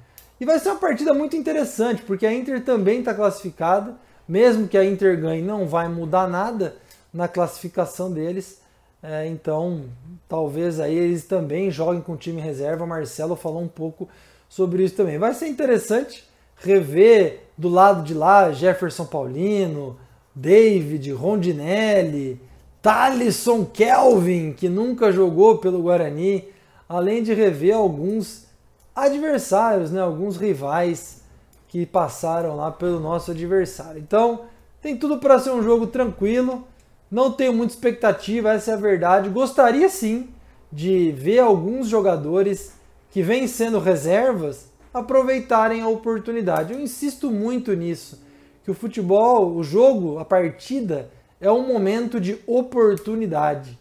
E 0.41 0.45
vai 0.45 0.59
ser 0.59 0.71
uma 0.71 0.79
partida 0.79 1.13
muito 1.13 1.37
interessante, 1.37 2.03
porque 2.03 2.27
a 2.27 2.33
Inter 2.33 2.65
também 2.65 3.01
está 3.01 3.15
classificada 3.15 3.97
mesmo 4.31 4.69
que 4.69 4.79
a 4.79 4.85
Inter 4.85 5.21
ganhe, 5.21 5.43
não 5.43 5.67
vai 5.67 5.89
mudar 5.89 6.29
nada 6.29 6.77
na 7.13 7.27
classificação 7.27 8.13
deles. 8.13 8.61
É, 9.03 9.27
então, 9.27 9.87
talvez 10.29 10.79
aí 10.79 10.97
eles 10.97 11.25
também 11.25 11.69
joguem 11.69 12.01
com 12.01 12.13
o 12.13 12.17
time 12.17 12.41
reserva. 12.41 12.87
Marcelo 12.87 13.35
falou 13.35 13.61
um 13.61 13.67
pouco 13.67 14.09
sobre 14.49 14.85
isso 14.85 14.95
também. 14.95 15.19
Vai 15.19 15.35
ser 15.35 15.49
interessante 15.49 16.25
rever 16.59 17.41
do 17.59 17.69
lado 17.69 18.05
de 18.05 18.15
lá 18.15 18.53
Jefferson 18.53 19.05
Paulino, 19.05 19.99
David, 20.35 21.13
Rondinelli, 21.13 22.41
Talisson 22.83 23.65
Kelvin, 23.65 24.53
que 24.53 24.69
nunca 24.69 25.13
jogou 25.13 25.59
pelo 25.59 25.83
Guarani, 25.83 26.45
além 26.89 27.23
de 27.23 27.35
rever 27.35 27.77
alguns 27.77 28.47
adversários, 28.95 29.91
né, 29.91 30.01
alguns 30.01 30.37
rivais 30.37 31.21
que 31.69 31.87
passaram 31.87 32.57
lá 32.57 32.71
pelo 32.71 32.99
nosso 32.99 33.31
adversário. 33.31 34.01
Então, 34.01 34.43
tem 34.83 34.97
tudo 34.97 35.19
para 35.19 35.39
ser 35.39 35.51
um 35.51 35.63
jogo 35.63 35.87
tranquilo. 35.87 36.67
Não 37.11 37.31
tenho 37.31 37.53
muita 37.53 37.75
expectativa, 37.75 38.53
essa 38.53 38.73
é 38.73 38.75
a 38.75 38.79
verdade. 38.79 39.29
Gostaria 39.29 39.89
sim 39.89 40.29
de 40.73 41.13
ver 41.13 41.41
alguns 41.41 41.89
jogadores 41.89 42.73
que 43.11 43.23
vêm 43.23 43.47
sendo 43.47 43.79
reservas 43.79 44.69
aproveitarem 44.93 45.83
a 45.83 45.89
oportunidade. 45.89 46.73
Eu 46.73 46.81
insisto 46.81 47.31
muito 47.31 47.73
nisso, 47.75 48.21
que 48.71 48.73
o 48.73 48.75
futebol, 48.75 49.57
o 49.57 49.65
jogo, 49.65 50.19
a 50.19 50.25
partida 50.25 51.11
é 51.41 51.51
um 51.51 51.67
momento 51.67 52.21
de 52.21 52.39
oportunidade. 52.47 53.77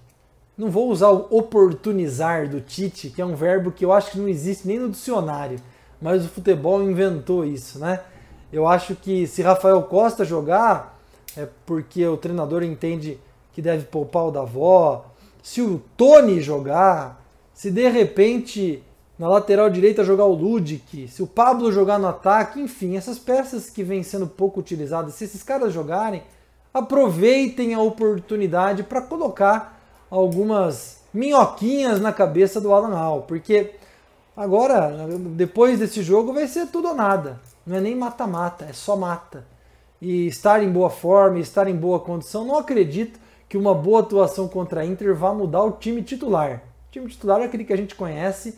Não 0.57 0.69
vou 0.69 0.89
usar 0.89 1.09
o 1.09 1.27
oportunizar 1.29 2.49
do 2.49 2.59
Tite, 2.59 3.09
que 3.09 3.21
é 3.21 3.25
um 3.25 3.35
verbo 3.35 3.71
que 3.71 3.85
eu 3.85 3.93
acho 3.93 4.11
que 4.11 4.17
não 4.17 4.27
existe 4.27 4.67
nem 4.67 4.79
no 4.79 4.89
dicionário 4.89 5.59
mas 6.01 6.25
o 6.25 6.29
futebol 6.29 6.81
inventou 6.81 7.43
isso, 7.43 7.79
né? 7.79 8.01
Eu 8.51 8.67
acho 8.67 8.95
que 8.95 9.27
se 9.27 9.41
Rafael 9.41 9.81
Costa 9.83 10.23
jogar, 10.23 10.97
é 11.35 11.47
porque 11.65 12.05
o 12.07 12.17
treinador 12.17 12.63
entende 12.63 13.19
que 13.53 13.61
deve 13.61 13.85
poupar 13.85 14.27
o 14.27 14.31
da 14.31 14.41
avó. 14.41 15.05
Se 15.43 15.61
o 15.61 15.81
Tony 15.97 16.41
jogar, 16.41 17.21
se 17.53 17.69
de 17.69 17.87
repente 17.89 18.81
na 19.19 19.27
lateral 19.27 19.69
direita 19.69 20.03
jogar 20.03 20.25
o 20.25 20.33
Ludic, 20.33 21.07
se 21.09 21.21
o 21.21 21.27
Pablo 21.27 21.71
jogar 21.71 21.99
no 21.99 22.07
ataque, 22.07 22.59
enfim, 22.59 22.95
essas 22.95 23.19
peças 23.19 23.69
que 23.69 23.83
vêm 23.83 24.01
sendo 24.01 24.25
pouco 24.25 24.61
utilizadas, 24.61 25.13
se 25.13 25.25
esses 25.25 25.43
caras 25.43 25.73
jogarem, 25.73 26.23
aproveitem 26.73 27.73
a 27.73 27.81
oportunidade 27.81 28.81
para 28.81 29.01
colocar 29.01 29.79
algumas 30.09 31.01
minhoquinhas 31.13 31.99
na 31.99 32.13
cabeça 32.13 32.61
do 32.61 32.73
Alan 32.73 32.97
Al, 32.97 33.23
porque 33.23 33.75
Agora, 34.39 34.89
depois 35.35 35.79
desse 35.79 36.01
jogo, 36.01 36.31
vai 36.31 36.47
ser 36.47 36.67
tudo 36.67 36.87
ou 36.87 36.95
nada. 36.95 37.41
Não 37.67 37.75
é 37.75 37.81
nem 37.81 37.93
mata-mata, 37.93 38.63
é 38.69 38.71
só 38.71 38.95
mata. 38.95 39.45
E 40.01 40.27
estar 40.27 40.63
em 40.63 40.71
boa 40.71 40.89
forma, 40.89 41.39
estar 41.39 41.67
em 41.67 41.75
boa 41.75 41.99
condição, 41.99 42.45
não 42.45 42.57
acredito 42.57 43.19
que 43.49 43.57
uma 43.57 43.75
boa 43.75 43.99
atuação 43.99 44.47
contra 44.47 44.79
a 44.79 44.85
Inter 44.85 45.13
vá 45.13 45.33
mudar 45.33 45.61
o 45.63 45.73
time 45.73 46.01
titular. 46.01 46.63
O 46.87 46.91
time 46.91 47.09
titular 47.09 47.41
é 47.41 47.43
aquele 47.47 47.65
que 47.65 47.73
a 47.73 47.75
gente 47.75 47.95
conhece, 47.95 48.57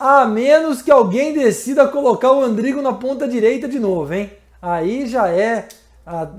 a 0.00 0.26
menos 0.26 0.82
que 0.82 0.90
alguém 0.90 1.32
decida 1.32 1.86
colocar 1.86 2.32
o 2.32 2.42
Andrigo 2.42 2.82
na 2.82 2.94
ponta 2.94 3.28
direita 3.28 3.68
de 3.68 3.78
novo, 3.78 4.12
hein? 4.12 4.32
Aí 4.60 5.06
já 5.06 5.28
é, 5.28 5.68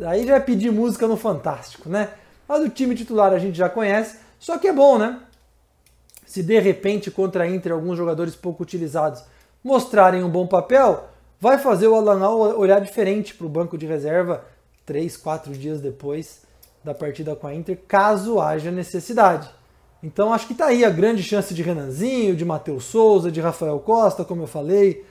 aí 0.05 0.25
já 0.25 0.35
é 0.35 0.39
pedir 0.39 0.71
música 0.71 1.07
no 1.07 1.15
Fantástico, 1.15 1.87
né? 1.87 2.09
Mas 2.47 2.61
o 2.61 2.69
time 2.69 2.95
titular 2.95 3.31
a 3.31 3.39
gente 3.39 3.57
já 3.57 3.69
conhece, 3.69 4.17
só 4.37 4.57
que 4.57 4.67
é 4.67 4.73
bom, 4.73 4.97
né? 4.97 5.19
se 6.31 6.41
de 6.41 6.57
repente 6.61 7.11
contra 7.11 7.43
a 7.43 7.47
Inter 7.49 7.73
alguns 7.73 7.97
jogadores 7.97 8.37
pouco 8.37 8.63
utilizados 8.63 9.21
mostrarem 9.61 10.23
um 10.23 10.29
bom 10.29 10.47
papel, 10.47 11.09
vai 11.37 11.57
fazer 11.57 11.89
o 11.89 11.95
Alanal 11.95 12.39
olhar 12.57 12.79
diferente 12.79 13.33
para 13.33 13.45
o 13.45 13.49
banco 13.49 13.77
de 13.77 13.85
reserva 13.85 14.45
três, 14.85 15.17
quatro 15.17 15.51
dias 15.51 15.81
depois 15.81 16.43
da 16.85 16.93
partida 16.93 17.35
com 17.35 17.47
a 17.47 17.53
Inter, 17.53 17.77
caso 17.85 18.39
haja 18.39 18.71
necessidade. 18.71 19.49
Então 20.03 20.33
acho 20.33 20.47
que 20.47 20.53
está 20.53 20.67
aí 20.67 20.83
a 20.83 20.89
grande 20.89 21.21
chance 21.21 21.53
de 21.53 21.61
Renanzinho, 21.61 22.35
de 22.35 22.43
Matheus 22.43 22.85
Souza, 22.85 23.31
de 23.31 23.39
Rafael 23.39 23.79
Costa, 23.79 24.25
como 24.25 24.43
eu 24.43 24.47
falei, 24.47 25.05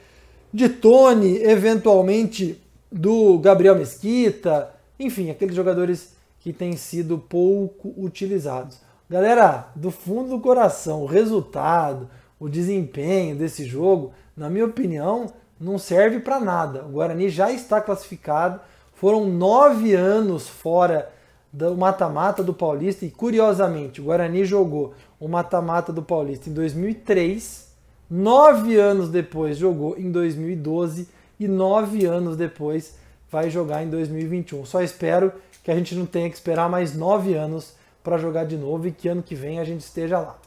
de 0.53 0.68
Tony, 0.68 1.37
eventualmente 1.42 2.61
do 2.90 3.38
Gabriel 3.38 3.76
Mesquita, 3.76 4.74
enfim, 4.98 5.31
aqueles 5.31 5.55
jogadores 5.55 6.14
que 6.40 6.53
têm 6.53 6.76
sido 6.76 7.18
pouco 7.18 7.94
utilizados. 7.96 8.79
Galera, 9.09 9.68
do 9.76 9.90
fundo 9.90 10.31
do 10.31 10.40
coração, 10.40 11.03
o 11.03 11.07
resultado, 11.07 12.09
o 12.38 12.48
desempenho 12.48 13.37
desse 13.37 13.64
jogo, 13.64 14.12
na 14.37 14.50
minha 14.50 14.64
opinião, 14.64 15.33
não 15.61 15.79
serve 15.79 16.20
para 16.20 16.40
nada. 16.40 16.85
O 16.85 16.92
Guarani 16.92 17.29
já 17.29 17.53
está 17.53 17.81
classificado, 17.81 18.61
foram 18.94 19.26
nove 19.26 19.94
anos 19.94 20.48
fora 20.48 21.12
do 21.53 21.77
mata-mata 21.77 22.43
do 22.43 22.55
Paulista 22.55 23.05
e, 23.05 23.11
curiosamente, 23.11 24.01
o 24.01 24.05
Guarani 24.05 24.45
jogou 24.45 24.95
o 25.19 25.29
mata-mata 25.29 25.93
do 25.93 26.03
Paulista 26.03 26.49
em 26.49 26.53
2003, 26.53 27.69
nove 28.09 28.77
anos 28.79 29.09
depois 29.09 29.57
jogou 29.57 29.97
em 29.99 30.11
2012 30.11 31.09
e 31.39 31.49
nove 31.49 32.05
anos 32.05 32.37
depois 32.37 32.97
vai 33.31 33.51
jogar 33.51 33.83
em 33.83 33.89
2021. 33.89 34.65
Só 34.65 34.83
espero 34.83 35.33
que 35.63 35.71
a 35.71 35.75
gente 35.75 35.95
não 35.95 36.07
tenha 36.07 36.29
que 36.29 36.37
esperar 36.37 36.69
mais 36.69 36.95
nove 36.95 37.35
anos 37.35 37.75
para 38.03 38.19
jogar 38.19 38.45
de 38.45 38.57
novo 38.57 38.87
e 38.87 38.93
que 38.93 39.09
ano 39.09 39.23
que 39.23 39.35
vem 39.35 39.59
a 39.59 39.65
gente 39.65 39.81
esteja 39.81 40.19
lá. 40.19 40.39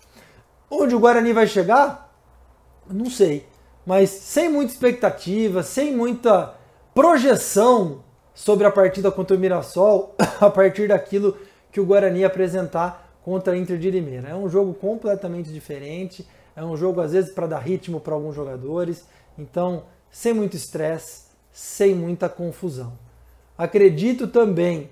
Onde 0.70 0.96
o 0.96 1.00
Guarani 1.00 1.34
vai 1.34 1.48
chegar? 1.48 2.12
Não 2.90 3.10
sei, 3.10 3.46
mas 3.86 4.10
sem 4.10 4.50
muita 4.50 4.74
expectativa, 4.74 5.64
sem 5.64 5.96
muita 5.96 6.56
projeção 6.94 8.04
sobre 8.34 8.66
a 8.66 8.72
partida 8.72 9.12
contra 9.12 9.36
o 9.36 9.40
Mirassol, 9.40 10.16
a 10.40 10.50
partir 10.50 10.88
daquilo 10.88 11.38
que 11.72 11.80
o 11.80 11.86
Guarani 11.86 12.24
apresentar 12.24 13.18
contra 13.24 13.54
a 13.54 13.58
Inter 13.58 13.78
de 13.78 13.90
Limeira. 13.90 14.30
É 14.30 14.36
um 14.36 14.50
jogo 14.50 14.74
completamente 14.74 15.52
diferente, 15.52 16.28
é 16.56 16.64
um 16.64 16.76
jogo 16.76 17.02
às 17.02 17.14
vezes 17.14 17.32
para 17.32 17.48
dar 17.48 17.60
ritmo 17.60 18.00
para 18.00 18.14
alguns 18.14 18.36
jogadores, 18.36 19.06
então 19.38 19.84
sem 20.12 20.34
muito 20.34 20.56
estresse, 20.56 21.26
sem 21.52 21.96
muita 21.96 22.30
confusão. 22.30 22.94
Acredito 23.58 24.28
também 24.28 24.90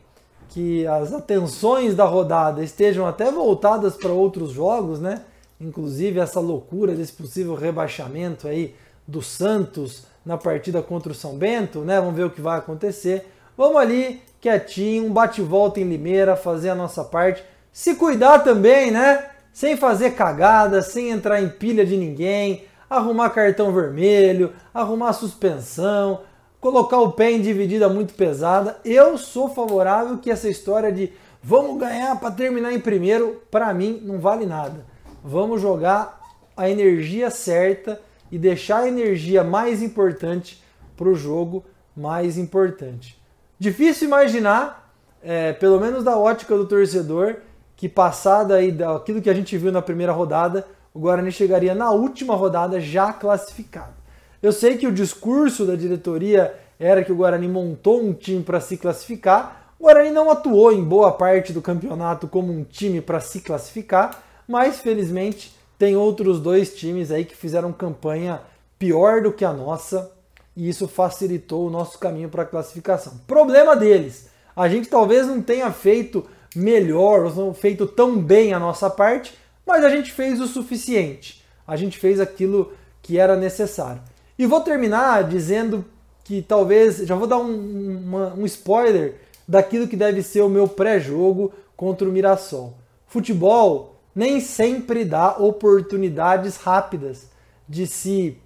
que 0.50 0.86
as 0.88 1.14
atenções 1.14 1.96
da 1.96 2.06
rodada 2.06 2.64
estejam 2.64 3.06
até 3.06 3.32
voltadas 3.32 3.96
para 3.96 4.12
outros 4.12 4.52
jogos, 4.52 5.00
né? 5.00 5.24
Inclusive 5.60 6.20
essa 6.20 6.40
loucura 6.40 6.94
desse 6.94 7.14
possível 7.14 7.56
rebaixamento 7.56 8.48
aí 8.48 8.76
do 9.08 9.22
Santos 9.22 10.04
na 10.26 10.38
partida 10.38 10.82
contra 10.82 11.12
o 11.12 11.16
São 11.16 11.36
Bento, 11.36 11.80
né? 11.82 12.00
Vamos 12.00 12.16
ver 12.16 12.26
o 12.26 12.30
que 12.30 12.42
vai 12.42 12.58
acontecer. 12.58 13.32
Vamos 13.58 13.78
ali, 13.78 14.22
quietinho, 14.40 15.06
um 15.06 15.14
bate-volta 15.14 15.80
em 15.80 15.84
Limeira, 15.84 16.36
fazer 16.36 16.70
a 16.70 16.76
nossa 16.76 17.04
parte. 17.04 17.44
Se 17.72 17.96
cuidar 17.96 18.40
também, 18.40 18.92
né? 18.92 19.28
Sem 19.54 19.76
fazer 19.76 20.12
cagada, 20.12 20.82
sem 20.82 21.10
entrar 21.10 21.42
em 21.42 21.50
pilha 21.50 21.86
de 21.86 21.98
ninguém, 21.98 22.64
arrumar 22.90 23.30
cartão 23.32 23.74
vermelho, 23.74 24.54
arrumar 24.74 25.14
suspensão, 25.14 26.22
colocar 26.60 27.00
o 27.00 27.12
pé 27.12 27.32
em 27.32 27.42
dividida 27.42 27.90
muito 27.90 28.14
pesada. 28.14 28.78
Eu 28.86 29.18
sou 29.18 29.50
favorável 29.50 30.18
que 30.20 30.32
essa 30.32 30.48
história 30.48 30.92
de 30.92 31.12
vamos 31.44 31.80
ganhar 31.80 32.18
para 32.20 32.32
terminar 32.32 32.72
em 32.72 32.80
primeiro, 32.80 33.42
para 33.50 33.74
mim 33.74 34.02
não 34.04 34.20
vale 34.20 34.46
nada. 34.46 34.86
Vamos 35.24 35.62
jogar 35.62 36.20
a 36.56 36.70
energia 36.70 37.30
certa 37.30 38.00
e 38.32 38.38
deixar 38.38 38.80
a 38.80 38.88
energia 38.88 39.44
mais 39.44 39.82
importante 39.82 40.64
para 40.96 41.10
o 41.10 41.16
jogo 41.16 41.66
mais 41.96 42.38
importante. 42.38 43.20
Difícil 43.60 44.08
imaginar, 44.08 44.94
é, 45.22 45.54
pelo 45.54 45.80
menos 45.80 46.04
da 46.04 46.18
ótica 46.18 46.56
do 46.56 46.66
torcedor, 46.66 47.38
que 47.76 47.90
passada 47.90 48.56
aí 48.56 48.72
daquilo 48.72 49.22
que 49.22 49.30
a 49.30 49.34
gente 49.34 49.58
viu 49.58 49.72
na 49.72 49.82
primeira 49.82 50.12
rodada, 50.12 50.66
o 50.94 51.00
Guarani 51.00 51.32
chegaria 51.32 51.74
na 51.74 51.92
última 51.92 52.36
rodada 52.36 52.80
já 52.80 53.12
classificado. 53.14 53.94
Eu 54.42 54.52
sei 54.52 54.78
que 54.78 54.88
o 54.88 54.92
discurso 54.92 55.66
da 55.66 55.76
diretoria 55.76 56.54
era 56.80 57.04
que 57.04 57.12
o 57.12 57.16
Guarani 57.16 57.48
montou 57.48 58.02
um 58.02 58.14
time 58.14 58.44
para 58.44 58.60
se 58.60 58.78
classificar. 58.78 59.74
O 59.80 59.84
Guarani 59.84 60.10
não 60.12 60.32
atuou 60.32 60.72
em 60.72 60.84
boa 60.84 61.12
parte 61.12 61.54
do 61.54 61.62
campeonato 61.62 62.28
como 62.28 62.52
um 62.52 62.64
time 62.64 63.02
para 63.02 63.20
se 63.20 63.42
classificar, 63.42 64.24
mas 64.48 64.80
felizmente 64.80 65.56
tem 65.82 65.98
outros 65.98 66.40
dois 66.40 66.76
times 66.76 67.10
aí 67.10 67.26
que 67.26 67.36
fizeram 67.36 67.74
campanha 67.74 68.40
pior 68.78 69.20
do 69.24 69.34
que 69.34 69.44
a 69.44 69.52
nossa 69.52 70.12
e 70.56 70.70
isso 70.70 70.88
facilitou 70.88 71.66
o 71.66 71.72
nosso 71.72 71.98
caminho 71.98 72.30
para 72.30 72.44
a 72.44 72.46
classificação. 72.46 73.20
Problema 73.26 73.76
deles, 73.76 74.30
a 74.56 74.70
gente 74.70 74.88
talvez 74.88 75.26
não 75.26 75.42
tenha 75.42 75.72
feito 75.72 76.24
melhor, 76.56 77.26
ou 77.26 77.34
não 77.34 77.52
feito 77.52 77.88
tão 77.88 78.20
bem 78.20 78.54
a 78.54 78.60
nossa 78.60 78.92
parte, 78.92 79.34
mas 79.66 79.84
a 79.84 79.90
gente 79.90 80.12
fez 80.12 80.40
o 80.40 80.46
suficiente. 80.46 81.44
A 81.66 81.76
gente 81.76 81.98
fez 81.98 82.20
aquilo 82.20 82.74
que 83.02 83.18
era 83.18 83.36
necessário. 83.36 84.04
E 84.38 84.46
vou 84.46 84.62
terminar 84.62 85.24
dizendo 85.24 85.84
que 86.24 86.44
talvez, 86.44 86.98
já 86.98 87.16
vou 87.16 87.26
dar 87.26 87.40
um, 87.40 88.04
uma, 88.06 88.36
um 88.36 88.46
spoiler 88.46 89.16
daquilo 89.48 89.88
que 89.88 89.98
deve 89.98 90.22
ser 90.22 90.42
o 90.42 90.50
meu 90.50 90.68
pré-jogo 90.68 91.52
contra 91.76 92.08
o 92.08 92.12
Mirassol. 92.12 92.76
Futebol 93.08 93.91
nem 94.16 94.40
sempre 94.40 95.06
dá 95.06 95.38
oportunidades 95.38 96.58
rápidas 96.58 97.30
de 97.68 97.88
se 97.88 98.38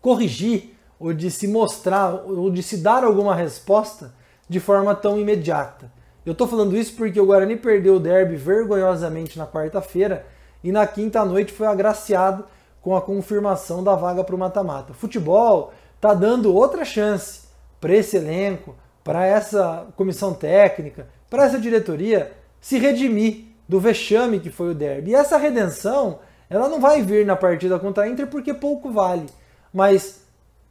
corrigir 0.00 0.76
ou 0.98 1.12
de 1.12 1.30
se 1.30 1.48
mostrar 1.48 2.14
ou 2.26 2.50
de 2.50 2.62
se 2.62 2.76
dar 2.76 3.04
alguma 3.04 3.34
resposta 3.34 4.14
de 4.48 4.60
forma 4.60 4.94
tão 4.94 5.18
imediata. 5.18 5.90
Eu 6.24 6.32
estou 6.32 6.46
falando 6.46 6.76
isso 6.76 6.94
porque 6.94 7.20
o 7.20 7.26
Guarani 7.26 7.56
perdeu 7.56 7.96
o 7.96 8.00
derby 8.00 8.36
vergonhosamente 8.36 9.38
na 9.38 9.46
quarta-feira 9.46 10.26
e 10.62 10.70
na 10.70 10.86
quinta 10.86 11.24
noite 11.24 11.52
foi 11.52 11.66
agraciado 11.66 12.44
com 12.80 12.94
a 12.96 13.00
confirmação 13.00 13.82
da 13.82 13.94
vaga 13.94 14.22
para 14.22 14.34
o 14.34 14.38
mata-mata. 14.38 14.92
Futebol 14.92 15.72
está 15.96 16.14
dando 16.14 16.54
outra 16.54 16.84
chance 16.84 17.42
para 17.80 17.94
esse 17.94 18.16
elenco, 18.16 18.76
para 19.02 19.24
essa 19.24 19.86
comissão 19.96 20.34
técnica, 20.34 21.08
para 21.28 21.44
essa 21.44 21.58
diretoria 21.58 22.32
se 22.60 22.78
redimir 22.78 23.51
do 23.72 23.80
vexame 23.80 24.38
que 24.38 24.50
foi 24.50 24.72
o 24.72 24.74
derby. 24.74 25.12
E 25.12 25.14
essa 25.14 25.38
redenção, 25.38 26.18
ela 26.50 26.68
não 26.68 26.78
vai 26.78 27.00
vir 27.00 27.24
na 27.24 27.34
partida 27.34 27.78
contra 27.78 28.04
a 28.04 28.08
Inter 28.08 28.26
porque 28.26 28.52
pouco 28.52 28.90
vale, 28.90 29.24
mas 29.72 30.26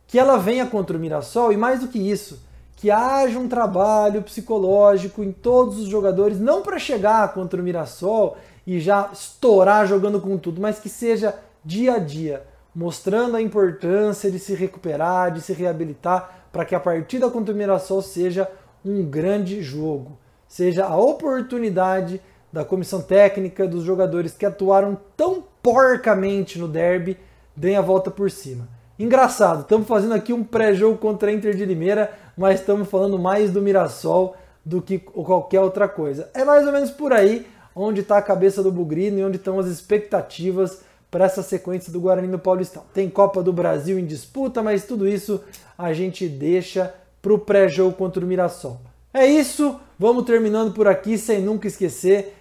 que 0.05 0.19
ela 0.19 0.37
venha 0.37 0.67
contra 0.67 0.95
o 0.95 0.99
Mirassol 0.99 1.51
e 1.51 1.57
mais 1.57 1.79
do 1.79 1.87
que 1.87 1.97
isso, 1.97 2.43
que 2.75 2.91
haja 2.91 3.39
um 3.39 3.47
trabalho 3.47 4.21
psicológico 4.21 5.23
em 5.23 5.31
todos 5.31 5.79
os 5.79 5.87
jogadores, 5.87 6.39
não 6.39 6.61
para 6.61 6.77
chegar 6.77 7.33
contra 7.33 7.59
o 7.59 7.63
Mirassol 7.63 8.37
e 8.67 8.79
já 8.79 9.09
estourar 9.11 9.87
jogando 9.87 10.21
com 10.21 10.37
tudo, 10.37 10.61
mas 10.61 10.77
que 10.77 10.89
seja 10.89 11.33
dia 11.65 11.95
a 11.95 11.97
dia, 11.97 12.43
mostrando 12.75 13.35
a 13.35 13.41
importância 13.41 14.29
de 14.29 14.37
se 14.37 14.53
recuperar, 14.53 15.31
de 15.31 15.41
se 15.41 15.53
reabilitar, 15.53 16.45
para 16.51 16.65
que 16.65 16.75
a 16.75 16.79
partida 16.79 17.31
contra 17.31 17.51
o 17.51 17.57
Mirassol 17.57 18.03
seja 18.03 18.47
um 18.85 19.03
grande 19.03 19.63
jogo, 19.63 20.19
seja 20.47 20.85
a 20.85 20.95
oportunidade 20.95 22.21
da 22.51 22.65
comissão 22.65 23.01
técnica, 23.01 23.67
dos 23.67 23.83
jogadores 23.83 24.33
que 24.33 24.45
atuaram 24.45 24.97
tão 25.15 25.43
porcamente 25.61 26.59
no 26.59 26.67
derby, 26.67 27.17
deem 27.55 27.77
a 27.77 27.81
volta 27.81 28.11
por 28.11 28.29
cima. 28.29 28.67
Engraçado, 28.99 29.61
estamos 29.61 29.87
fazendo 29.87 30.13
aqui 30.13 30.33
um 30.33 30.43
pré-jogo 30.43 30.97
contra 30.97 31.29
a 31.29 31.33
Inter 31.33 31.55
de 31.55 31.65
Limeira, 31.65 32.11
mas 32.37 32.59
estamos 32.59 32.87
falando 32.89 33.17
mais 33.17 33.51
do 33.51 33.61
Mirassol 33.61 34.35
do 34.63 34.81
que 34.81 34.99
qualquer 34.99 35.59
outra 35.59 35.87
coisa. 35.87 36.29
É 36.33 36.43
mais 36.43 36.65
ou 36.65 36.71
menos 36.71 36.91
por 36.91 37.11
aí 37.13 37.47
onde 37.75 38.01
está 38.01 38.17
a 38.17 38.21
cabeça 38.21 38.61
do 38.61 38.71
Bugrino 38.71 39.19
e 39.19 39.23
onde 39.23 39.37
estão 39.37 39.59
as 39.59 39.67
expectativas 39.67 40.81
para 41.09 41.25
essa 41.25 41.41
sequência 41.41 41.91
do 41.91 41.99
Guarani 41.99 42.27
no 42.27 42.39
Paulistão. 42.39 42.83
Tem 42.93 43.09
Copa 43.09 43.41
do 43.41 43.51
Brasil 43.51 43.97
em 43.97 44.05
disputa, 44.05 44.61
mas 44.61 44.85
tudo 44.85 45.07
isso 45.07 45.41
a 45.77 45.93
gente 45.93 46.27
deixa 46.27 46.93
para 47.21 47.33
o 47.33 47.39
pré-jogo 47.39 47.95
contra 47.95 48.23
o 48.23 48.27
Mirassol. 48.27 48.79
É 49.13 49.25
isso, 49.25 49.79
vamos 49.99 50.25
terminando 50.25 50.73
por 50.73 50.87
aqui 50.87 51.17
sem 51.17 51.41
nunca 51.41 51.67
esquecer 51.67 52.40